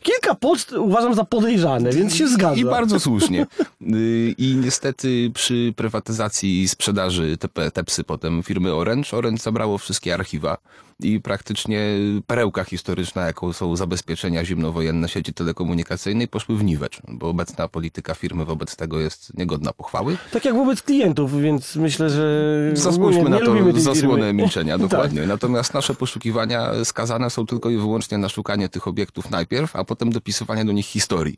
Kilka 0.02 0.34
poczt 0.34 0.72
uważam 0.72 1.14
za 1.14 1.24
podejrzane, 1.24 1.90
więc 1.92 2.14
się 2.16 2.28
zgadzam. 2.28 2.58
I 2.58 2.64
bardzo 2.64 3.00
słusznie. 3.00 3.46
Y, 3.94 4.34
I 4.38 4.56
niestety 4.56 5.30
przy 5.34 5.72
prywatyzacji 5.76 6.62
i 6.62 6.68
sprzedaży 6.68 7.36
te, 7.36 7.70
te 7.70 7.84
psy 7.84 8.04
potem 8.04 8.42
firmy 8.42 8.74
Orange, 8.74 9.16
Orange 9.16 9.42
zabrało 9.68 9.78
wszystkie 9.78 10.14
archiwa 10.14 10.58
i 11.02 11.20
praktycznie 11.20 11.80
perełka 12.26 12.64
historyczna, 12.64 13.26
jaką 13.26 13.52
są 13.52 13.76
zabezpieczenia 13.76 14.44
zimnowojenne 14.44 15.08
sieci 15.08 15.32
telekomunikacyjnej, 15.32 16.28
poszły 16.28 16.56
w 16.56 16.64
niwecz, 16.64 17.00
bo 17.08 17.28
obecna 17.28 17.68
polityka 17.68 18.14
firmy 18.14 18.44
wobec 18.44 18.76
tego 18.76 19.00
jest 19.00 19.38
niegodna 19.38 19.72
pochwały. 19.72 20.16
Tak 20.32 20.44
jak 20.44 20.54
wobec 20.54 20.82
klientów, 20.82 21.40
więc 21.40 21.76
myślę, 21.76 22.10
że 22.10 22.48
Zasłużmy 22.74 23.22
nie 23.22 23.28
na 23.28 23.38
to 23.38 23.80
zasłonę 23.80 24.22
firmy. 24.22 24.32
milczenia, 24.42 24.78
Tak. 24.78 24.88
dokładnie. 24.88 25.26
Natomiast 25.26 25.74
nasze 25.74 25.94
poszukiwania 25.94 26.70
skazane 26.84 27.30
są 27.30 27.46
tylko 27.46 27.70
i 27.70 27.76
wyłącznie 27.76 28.18
na 28.18 28.28
szukanie 28.28 28.68
tych 28.68 28.88
obiektów 28.88 29.30
najpierw, 29.30 29.76
a 29.76 29.84
potem 29.84 30.12
dopisywanie 30.12 30.64
do 30.64 30.72
nich 30.72 30.86
historii. 30.86 31.36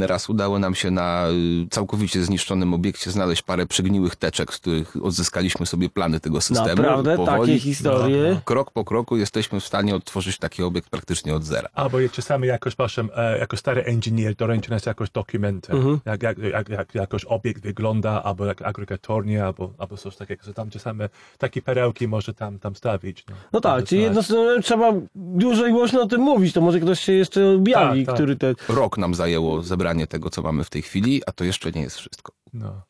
Raz 0.00 0.28
udało 0.28 0.58
nam 0.58 0.74
się 0.74 0.90
na 0.90 1.28
y, 1.64 1.68
całkowicie 1.70 2.24
zniszczonym 2.24 2.74
obiekcie 2.74 3.10
znaleźć 3.10 3.42
parę 3.42 3.66
przegniłych 3.66 4.16
teczek, 4.16 4.54
z 4.54 4.56
których 4.56 4.96
odzyskaliśmy 5.02 5.66
sobie 5.66 5.88
plany 5.88 6.20
tego 6.20 6.40
systemu. 6.40 6.68
Naprawdę? 6.82 7.16
Powoli, 7.16 7.52
Takie 7.52 7.60
historie? 7.60 8.40
Krok 8.44 8.70
po 8.70 8.83
kroku 8.84 9.16
jesteśmy 9.16 9.60
w 9.60 9.64
stanie 9.64 9.94
odtworzyć 9.94 10.38
taki 10.38 10.62
obiekt 10.62 10.90
praktycznie 10.90 11.34
od 11.34 11.44
zera. 11.44 11.68
Albo 11.72 11.98
czasami 12.12 12.48
jakoś, 12.48 12.74
proszę, 12.74 13.04
e, 13.16 13.38
jako 13.38 13.56
stary 13.56 13.84
inżynier 13.92 14.34
doręczy 14.34 14.70
nas 14.70 14.86
jakoś 14.86 15.10
dokumenty, 15.10 15.72
jak, 16.04 16.22
jak, 16.22 16.38
jak, 16.38 16.68
jak 16.68 16.94
jakoś 16.94 17.24
obiekt 17.24 17.62
wygląda, 17.62 18.22
albo 18.22 18.46
jak 18.46 18.62
agregatornie, 18.62 19.44
albo, 19.44 19.72
albo 19.78 19.96
coś 19.96 20.16
takiego. 20.16 20.44
So 20.44 20.52
tam 20.52 20.70
czasami 20.70 21.00
takie 21.38 21.62
perełki 21.62 22.08
może 22.08 22.34
tam, 22.34 22.58
tam 22.58 22.74
stawić. 22.76 23.24
No, 23.28 23.34
No 23.52 23.60
tak, 23.60 23.84
czyli 23.84 24.02
jedno, 24.02 24.22
trzeba 24.62 24.92
dużo 25.14 25.66
i 25.66 25.72
głośno 25.72 26.02
o 26.02 26.06
tym 26.06 26.20
mówić, 26.20 26.52
to 26.52 26.60
może 26.60 26.80
ktoś 26.80 27.00
się 27.00 27.12
jeszcze 27.12 27.48
objawi, 27.48 28.00
Tak, 28.00 28.06
tak. 28.06 28.14
który 28.14 28.36
te... 28.36 28.54
Rok 28.68 28.98
nam 28.98 29.14
zajęło 29.14 29.62
zebranie 29.62 30.06
tego, 30.06 30.30
co 30.30 30.42
mamy 30.42 30.64
w 30.64 30.70
tej 30.70 30.82
chwili, 30.82 31.22
a 31.26 31.32
to 31.32 31.44
jeszcze 31.44 31.70
nie 31.72 31.82
jest 31.82 31.96
wszystko. 31.96 32.32
No. 32.52 32.82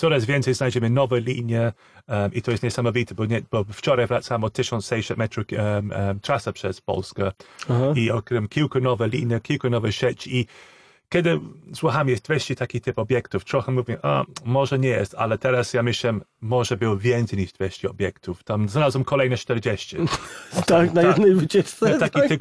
Coraz 0.00 0.24
więcej 0.24 0.54
znajdziemy 0.54 0.90
nowe 0.90 1.20
linie 1.20 1.72
um, 2.08 2.34
i 2.34 2.42
to 2.42 2.50
jest 2.50 2.62
niesamowite, 2.62 3.14
bo, 3.14 3.26
nie, 3.26 3.42
bo 3.50 3.64
wczoraj 3.64 4.06
wracamy 4.06 4.46
o 4.46 4.50
1600 4.50 5.18
metrów 5.18 5.46
um, 5.52 5.90
um, 5.90 6.20
trasa 6.20 6.52
przez 6.52 6.80
Polskę 6.80 7.32
Aha. 7.68 7.92
i 7.94 8.10
odkryłem 8.10 8.48
kilka 8.48 8.80
nowe 8.80 9.08
linie, 9.08 9.40
kilka 9.40 9.70
nowych 9.70 9.92
rzeczy 9.92 10.30
i 10.30 10.46
kiedy 11.08 11.40
słucham, 11.74 12.08
jest 12.08 12.24
200 12.24 12.56
takich 12.56 12.82
typ 12.82 12.98
obiektów, 12.98 13.44
trochę 13.44 13.72
mówię, 13.72 13.98
a 14.02 14.24
może 14.44 14.78
nie 14.78 14.88
jest, 14.88 15.14
ale 15.14 15.38
teraz 15.38 15.74
ja 15.74 15.82
myślę, 15.82 16.18
może 16.40 16.76
było 16.76 16.96
więcej 16.96 17.38
niż 17.38 17.52
200 17.52 17.90
obiektów. 17.90 18.44
Tam 18.44 18.68
znalazłem 18.68 19.04
kolejne 19.04 19.36
40. 19.36 19.96
Tak, 20.66 20.92
na 20.94 21.02
tak. 21.02 21.16
jednej 21.18 21.34
wycieczce. 21.34 21.98
Taki 21.98 22.20
tak? 22.20 22.38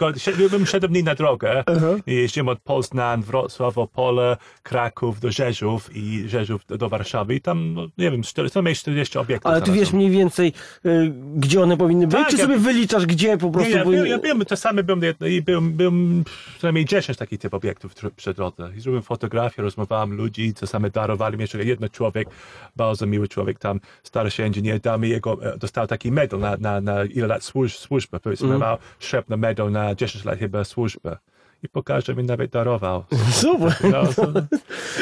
byłem 0.49 0.65
7 0.65 0.91
dni 0.91 1.03
na 1.03 1.15
drogę 1.15 1.63
i 2.07 2.13
jeździłem 2.15 2.47
od 2.49 2.59
Poznań, 2.59 3.23
Wrocław, 3.23 3.77
Opole, 3.77 4.37
Kraków 4.63 5.19
do 5.19 5.31
Rzeszów 5.31 5.89
i 5.95 6.23
Rzeszów 6.29 6.65
do, 6.65 6.77
do 6.77 6.89
Warszawy 6.89 7.35
i 7.35 7.41
tam, 7.41 7.73
no, 7.73 7.87
nie 7.97 8.11
wiem, 8.11 8.23
4, 8.23 8.49
co 8.49 8.61
mieć 8.61 8.79
40 8.79 9.17
obiektów. 9.17 9.51
Ale 9.51 9.61
ty 9.61 9.71
wiesz 9.71 9.93
mniej 9.93 10.09
więcej, 10.09 10.53
y, 10.85 11.13
gdzie 11.35 11.61
one 11.61 11.77
powinny 11.77 12.07
być, 12.07 12.15
Tak, 12.15 12.29
czy 12.29 12.37
ja- 12.37 12.43
sobie 12.43 12.57
wyliczasz, 12.57 13.05
gdzie 13.05 13.37
po 13.37 13.45
Nie, 13.45 13.51
prostu 13.51 13.71
ja, 13.71 13.77
ja, 13.77 13.83
powinny... 13.83 14.09
ja 14.09 14.17
byłem, 14.19 14.45
czasami 14.45 14.83
byłem, 14.83 15.01
jedno- 15.01 15.27
i 15.27 15.41
byłem, 15.41 15.73
byłem 15.73 16.23
przynajmniej 16.57 16.85
10 16.85 17.17
takich 17.17 17.39
typ 17.39 17.53
obiektów 17.53 17.95
przy 18.15 18.33
drodze. 18.33 18.71
I 18.77 18.79
zrobiłem 18.79 19.03
fotografię, 19.03 19.61
rozmawiałem 19.61 20.13
ludzi, 20.13 20.53
czasami 20.53 20.91
darowali 20.91 21.37
mi 21.37 21.41
jeszcze 21.41 21.63
jeden 21.63 21.89
człowiek, 21.89 22.27
bardzo 22.75 23.05
miły 23.05 23.27
człowiek 23.27 23.59
tam, 23.59 23.79
starszy 24.03 24.47
inżynier, 24.47 24.79
dał 24.79 24.99
mi 24.99 25.09
jego, 25.09 25.53
e, 25.53 25.57
dostał 25.57 25.87
taki 25.87 26.11
medal 26.11 26.39
na, 26.39 26.57
na, 26.57 26.81
na 26.81 27.03
ile 27.03 27.27
lat 27.27 27.43
służ, 27.43 27.77
służby, 27.77 28.19
powiedzmy, 28.19 28.45
Mhm. 28.53 28.61
miał 28.61 28.77
szepnę 28.99 29.37
medal 29.37 29.71
na 29.71 29.95
10 29.95 30.25
lat 30.25 30.39
chyba 30.39 30.63
służby. 30.63 31.17
I 31.63 31.69
pokaże 31.69 32.15
mi 32.15 32.23
nawet 32.23 32.51
darował. 32.51 33.03
Super. 33.31 33.75
No, 33.91 34.13
so, 34.13 34.27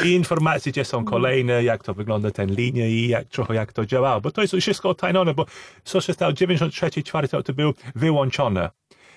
I 0.04 0.12
informacje, 0.12 0.72
gdzie 0.72 0.84
są 0.84 1.04
kolejne, 1.04 1.64
jak 1.64 1.84
to 1.84 1.94
wygląda 1.94 2.30
ten 2.30 2.54
linie 2.54 2.90
i 2.90 3.08
jak, 3.08 3.28
trochę 3.28 3.54
jak 3.54 3.72
to 3.72 3.86
działało. 3.86 4.20
Bo 4.20 4.30
to 4.30 4.42
jest 4.42 4.54
wszystko 4.60 4.88
otajnione, 4.88 5.34
bo 5.34 5.46
co 5.84 6.00
się 6.00 6.12
stało, 6.12 6.32
93, 6.32 7.02
4 7.02 7.28
to 7.28 7.52
był 7.54 7.74
wyłączone 7.94 8.70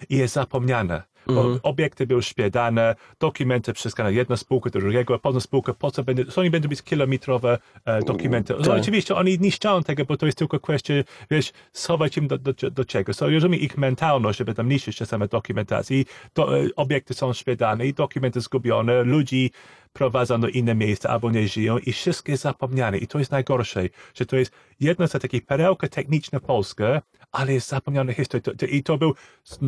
i 0.10 0.18
jest 0.18 0.34
zapomniane. 0.34 1.04
Bo 1.28 1.60
obiekty 1.64 2.08
były 2.08 2.22
szpiedane, 2.24 2.96
dokumenty 3.20 3.74
wszystko 3.74 4.04
na 4.04 4.10
jedną 4.10 4.38
spółkę 4.38 4.70
do 4.70 4.80
drugiego, 4.80 5.20
potem 5.20 5.42
spółkę, 5.42 5.74
po 5.74 5.92
co 5.92 6.04
będzie, 6.04 6.26
oni 6.36 6.50
będą 6.50 6.70
mieć 6.70 6.82
kilometrowe 6.82 7.60
e, 7.86 8.02
dokumenty. 8.02 8.54
No, 8.66 8.74
oczywiście 8.74 9.16
oni 9.16 9.40
niszczą 9.40 9.84
tego, 9.84 10.06
bo 10.06 10.18
to 10.18 10.26
jest 10.26 10.38
tylko 10.38 10.60
kwestia, 10.60 10.94
wiesz, 11.32 11.52
schować 11.74 12.18
im 12.18 12.28
do, 12.28 12.38
do, 12.38 12.54
do 12.72 12.86
czego. 12.86 13.14
So, 13.14 13.30
rozumiem 13.30 13.60
ich 13.60 13.78
mentalność, 13.78 14.40
żeby 14.40 14.54
tam 14.54 14.70
niszczyć 14.70 14.98
czasami 14.98 15.28
dokumentację. 15.28 16.00
I 16.00 16.06
To, 16.34 16.60
e, 16.60 16.68
obiekty 16.76 17.14
są 17.14 17.34
szpiedane 17.34 17.88
i 17.88 17.94
dokumenty 17.94 18.42
zgubione, 18.42 19.04
ludzi 19.04 19.52
prowadzą 19.94 20.42
do 20.42 20.48
inne 20.48 20.76
miejsca 20.76 21.10
albo 21.10 21.32
nie 21.32 21.48
żyją 21.48 21.78
i 21.78 21.92
wszystko 21.92 22.32
jest 22.32 22.44
zapomniane. 22.44 22.98
I 22.98 23.08
to 23.08 23.20
jest 23.20 23.32
najgorsze, 23.32 23.84
że 24.14 24.26
to 24.26 24.36
jest 24.36 24.52
jedna 24.80 25.08
z 25.08 25.12
takich 25.12 25.46
perełka 25.46 25.88
techniczna 25.88 26.40
polska, 26.40 27.02
ale 27.32 27.54
jest 27.54 27.70
zapomniana 27.70 28.14
historia. 28.14 28.44
To, 28.44 28.56
to, 28.56 28.66
I 28.66 28.84
to 28.84 28.98
był 28.98 29.14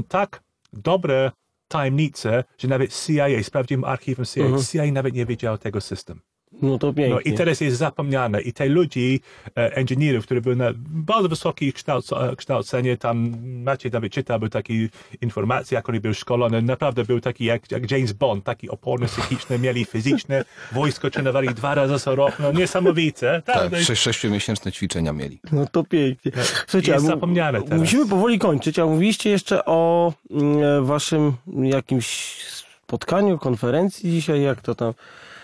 tak 0.08 0.44
dobre 0.74 1.32
tajemnice, 1.74 2.44
że 2.58 2.68
nawet 2.68 2.94
CIA, 3.06 3.44
sprawdziłem 3.44 3.84
archiwum 3.84 4.26
CIA, 4.26 4.44
CIA 4.72 4.92
nawet 4.92 5.14
nie 5.14 5.26
wiedział 5.26 5.58
tego 5.58 5.82
systemu. 5.82 6.22
No 6.62 6.78
to 6.78 6.94
pięknie. 6.94 7.14
No 7.16 7.20
i 7.20 7.34
teraz 7.34 7.62
jest 7.62 7.78
zapomniane. 7.78 8.42
I 8.42 8.54
te 8.54 8.66
ludzi, 8.66 9.20
e, 9.56 9.82
inżynierów, 9.82 10.26
którzy 10.26 10.42
byli 10.42 10.56
na 10.58 10.72
bardzo 10.78 11.30
wysokim 11.30 11.72
kształc- 11.72 12.32
e, 12.32 12.36
kształceniu, 12.36 12.98
tam 12.98 13.34
Maciej 13.64 13.92
nawet 13.92 14.14
czytał, 14.14 14.40
był 14.40 14.50
taki 14.50 14.90
informacje, 15.22 15.76
jak 15.76 15.90
oni 15.90 16.00
byli 16.00 16.16
szkolony, 16.16 16.62
naprawdę 16.62 17.04
był 17.06 17.20
taki 17.20 17.46
jak, 17.46 17.72
jak 17.72 17.92
James 17.92 18.14
Bond, 18.14 18.44
taki 18.44 18.70
oporny 18.70 19.08
psychiczny, 19.08 19.60
mieli 19.60 19.86
fizyczne, 19.86 20.46
wojsko 20.72 21.10
trenowali 21.10 21.48
dwa 21.50 21.76
razy 21.76 22.00
co 22.00 22.16
rok, 22.16 22.40
no 22.40 22.52
niesamowite. 22.52 23.42
Tak, 23.46 23.56
Tak, 23.56 23.72
jest- 23.72 23.86
sześć, 23.88 24.02
sześciomiesięczne 24.02 24.72
ćwiczenia 24.72 25.14
mieli. 25.14 25.40
No 25.52 25.66
to 25.72 25.84
pięknie. 25.84 26.32
Słuchajcie, 26.68 26.92
Jest 26.92 27.06
zapomniane 27.06 27.62
teraz. 27.62 27.80
Musimy 27.80 28.08
powoli 28.08 28.40
kończyć, 28.40 28.80
a 28.80 28.86
mówiliście 28.86 29.30
jeszcze 29.30 29.66
o 29.66 30.14
mm, 30.32 30.86
waszym 30.86 31.34
jakimś 31.64 32.38
spotkaniu, 32.86 33.38
konferencji 33.38 34.12
dzisiaj, 34.12 34.42
jak 34.42 34.62
to 34.62 34.76
tam... 34.76 34.94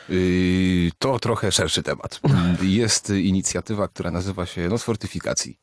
Yy, 0.09 0.91
To 0.99 1.19
trochę 1.19 1.51
szerszy 1.51 1.83
temat. 1.83 2.19
Jest 2.61 3.09
inicjatywa, 3.09 3.87
która 3.87 4.11
nazywa 4.11 4.45
się 4.45 4.69
Noc 4.69 4.83
Fortyfikacji. 4.83 5.57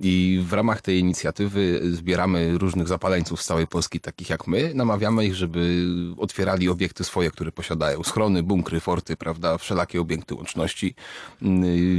I 0.00 0.42
w 0.48 0.52
ramach 0.52 0.82
tej 0.82 0.98
inicjatywy 0.98 1.80
zbieramy 1.92 2.58
różnych 2.58 2.88
zapaleńców 2.88 3.42
z 3.42 3.46
całej 3.46 3.66
Polski, 3.66 4.00
takich 4.00 4.30
jak 4.30 4.46
my. 4.46 4.72
Namawiamy 4.74 5.26
ich, 5.26 5.34
żeby 5.34 5.86
otwierali 6.18 6.68
obiekty 6.68 7.04
swoje, 7.04 7.30
które 7.30 7.52
posiadają. 7.52 8.02
Schrony, 8.02 8.42
bunkry, 8.42 8.80
forty, 8.80 9.16
prawda? 9.16 9.58
Wszelakie 9.58 10.00
obiekty 10.00 10.34
łączności. 10.34 10.94
Yy, 11.42 11.50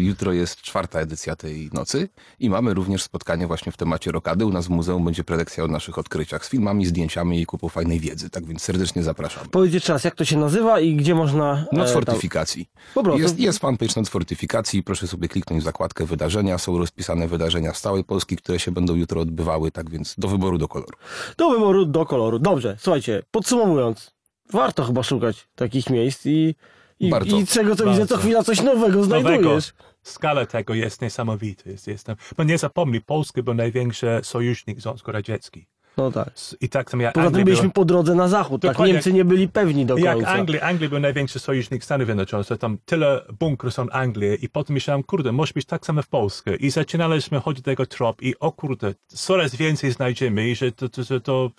Jutro 0.03 0.33
jest 0.33 0.61
czwarta 0.61 0.99
edycja 0.99 1.35
tej 1.35 1.69
nocy 1.73 2.09
i 2.39 2.49
mamy 2.49 2.73
również 2.73 3.03
spotkanie 3.03 3.47
właśnie 3.47 3.71
w 3.71 3.77
temacie 3.77 4.11
rokady. 4.11 4.45
U 4.45 4.49
nas 4.49 4.67
w 4.67 4.69
muzeum 4.69 5.05
będzie 5.05 5.23
prelekcja 5.23 5.63
o 5.63 5.67
naszych 5.67 5.97
odkryciach 5.97 6.45
z 6.45 6.49
filmami, 6.49 6.85
zdjęciami 6.85 7.41
i 7.41 7.45
kupą 7.45 7.69
fajnej 7.69 7.99
wiedzy. 7.99 8.29
Tak 8.29 8.45
więc 8.45 8.61
serdecznie 8.61 9.03
zapraszam. 9.03 9.49
Powiedz 9.51 9.73
jeszcze 9.73 9.93
raz, 9.93 10.03
jak 10.03 10.15
to 10.15 10.25
się 10.25 10.37
nazywa 10.37 10.79
i 10.79 10.95
gdzie 10.95 11.15
można... 11.15 11.65
Noc 11.71 11.89
e, 11.89 11.90
fortyfikacji. 11.93 12.69
Po 12.93 13.03
prostu. 13.03 13.21
Jest, 13.21 13.39
jest 13.39 13.59
fanpage 13.59 13.93
Noc 13.95 14.09
fortyfikacji. 14.09 14.83
Proszę 14.83 15.07
sobie 15.07 15.27
kliknąć 15.27 15.61
w 15.61 15.65
zakładkę 15.65 16.05
wydarzenia. 16.05 16.57
Są 16.57 16.77
rozpisane 16.77 17.27
wydarzenia 17.27 17.73
z 17.73 17.81
całej 17.81 18.03
Polski, 18.03 18.37
które 18.37 18.59
się 18.59 18.71
będą 18.71 18.95
jutro 18.95 19.21
odbywały. 19.21 19.71
Tak 19.71 19.89
więc 19.89 20.15
do 20.17 20.27
wyboru, 20.27 20.57
do 20.57 20.67
koloru. 20.67 20.97
Do 21.37 21.49
wyboru, 21.49 21.85
do 21.85 22.05
koloru. 22.05 22.39
Dobrze, 22.39 22.77
słuchajcie, 22.79 23.23
podsumowując, 23.31 24.11
warto 24.53 24.83
chyba 24.83 25.03
szukać 25.03 25.47
takich 25.55 25.89
miejsc 25.89 26.25
i, 26.25 26.55
i, 26.99 27.09
Bardzo. 27.09 27.37
i 27.37 27.47
czego 27.47 27.75
co 27.75 27.89
widzę, 27.89 28.07
to 28.07 28.17
chwila 28.17 28.43
coś 28.43 28.61
nowego 28.61 28.99
Nowego. 28.99 29.03
znajdujesz. 29.03 29.73
Skala 30.03 30.45
tego 30.45 30.73
jest 30.73 31.01
niesamowita. 31.01 31.69
Jest, 31.69 31.87
jest, 31.87 32.07
bo 32.37 32.43
nie 32.43 32.57
zapomnij, 32.57 33.01
Polska 33.01 33.43
był 33.43 33.53
największy 33.53 34.19
sojusznik 34.23 34.81
Związku 34.81 35.11
Radziecki. 35.11 35.67
No 36.01 36.11
tak. 36.11 36.33
I 36.61 36.69
tak 36.69 36.91
samo 36.91 37.03
jak 37.03 37.13
Poza 37.13 37.31
tym 37.31 37.43
byliśmy 37.43 37.61
była, 37.61 37.73
po 37.73 37.85
drodze 37.85 38.15
na 38.15 38.27
zachód, 38.27 38.61
tak 38.61 38.71
Dokładnie. 38.71 38.93
Niemcy 38.93 39.13
nie 39.13 39.25
byli 39.25 39.47
pewni 39.47 39.85
do 39.85 39.97
jak 39.97 40.15
końca. 40.15 40.31
Anglia, 40.31 40.61
Anglia 40.61 40.89
był 40.89 40.99
największy 40.99 41.39
sojusznik 41.39 41.83
Stanów 41.83 42.07
Zjednoczonych, 42.07 42.47
to 42.47 42.57
tam 42.57 42.77
tyle 42.85 43.25
bunkrów 43.39 43.73
są 43.73 43.89
Anglii 43.89 44.45
i 44.45 44.49
potem 44.49 44.73
myślałem, 44.73 45.03
kurde, 45.03 45.31
może 45.31 45.53
być 45.53 45.65
tak 45.65 45.85
samo 45.85 46.01
w 46.01 46.07
Polsce. 46.07 46.55
I 46.55 46.69
zaczynaliśmy 46.69 47.39
chodzić 47.39 47.65
tego 47.65 47.85
trop 47.85 48.21
i 48.21 48.39
o 48.39 48.51
kurde, 48.51 48.93
coraz 49.07 49.55
więcej 49.55 49.91
znajdziemy 49.91 50.49
i 50.49 50.55
że 50.55 50.71
to, 50.71 50.89
to, 50.89 51.05
to, 51.05 51.19
to 51.19 51.51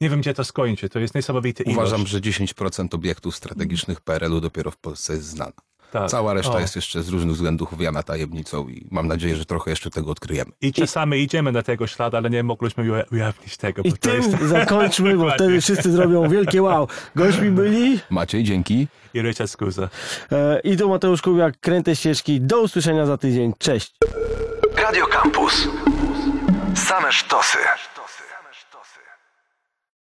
nie 0.00 0.10
wiem 0.10 0.20
gdzie 0.20 0.34
to 0.34 0.44
skończy. 0.44 0.88
To 0.88 0.98
jest 0.98 1.14
niesamowite 1.14 1.64
Uważam, 1.64 2.00
ilość. 2.00 2.12
że 2.12 2.20
10% 2.20 2.94
obiektów 2.94 3.36
strategicznych 3.36 4.00
PRL-u 4.00 4.40
dopiero 4.40 4.70
w 4.70 4.76
Polsce 4.76 5.12
jest 5.14 5.26
znana. 5.26 5.52
Tak. 5.92 6.10
Cała 6.10 6.34
reszta 6.34 6.52
O. 6.52 6.60
jest 6.60 6.76
jeszcze 6.76 7.02
z 7.02 7.08
różnych 7.08 7.34
względów 7.34 7.72
owiana 7.72 8.02
tajemnicą 8.02 8.68
i 8.68 8.86
mam 8.90 9.08
nadzieję, 9.08 9.36
że 9.36 9.44
trochę 9.44 9.70
jeszcze 9.70 9.90
tego 9.90 10.10
odkryjemy. 10.10 10.50
I 10.60 10.72
czasami 10.72 11.18
idziemy 11.18 11.52
na 11.52 11.62
tego 11.62 11.86
ślad, 11.86 12.14
ale 12.14 12.30
nie 12.30 12.42
mogliśmy 12.42 13.04
ujawnić 13.12 13.56
tego. 13.56 13.82
I 13.82 13.90
bo 13.90 13.96
to 13.96 14.08
tym 14.10 14.22
jest... 14.22 14.42
zakończmy, 14.58 15.16
bo 15.16 15.30
wtedy 15.30 15.60
wszyscy 15.60 15.92
zrobią 15.92 16.28
wielkie 16.28 16.62
wow. 16.62 16.88
Gośćmi 17.16 17.50
byli 17.50 18.00
Maciej, 18.10 18.44
dzięki. 18.44 18.88
I 19.14 19.22
Richard 19.22 19.50
Skuza. 19.50 19.88
e, 20.32 20.60
i 20.64 20.76
to 20.76 20.88
Mateusz 20.88 21.22
Kubiak, 21.22 21.60
Kręte 21.60 21.96
Ścieżki. 21.96 22.40
Do 22.40 22.60
usłyszenia 22.60 23.06
za 23.06 23.16
tydzień. 23.18 23.52
Cześć. 23.58 23.94
Radio 24.76 25.06
Campus. 25.06 25.68
Same 26.74 27.12
sztosy. 27.12 27.58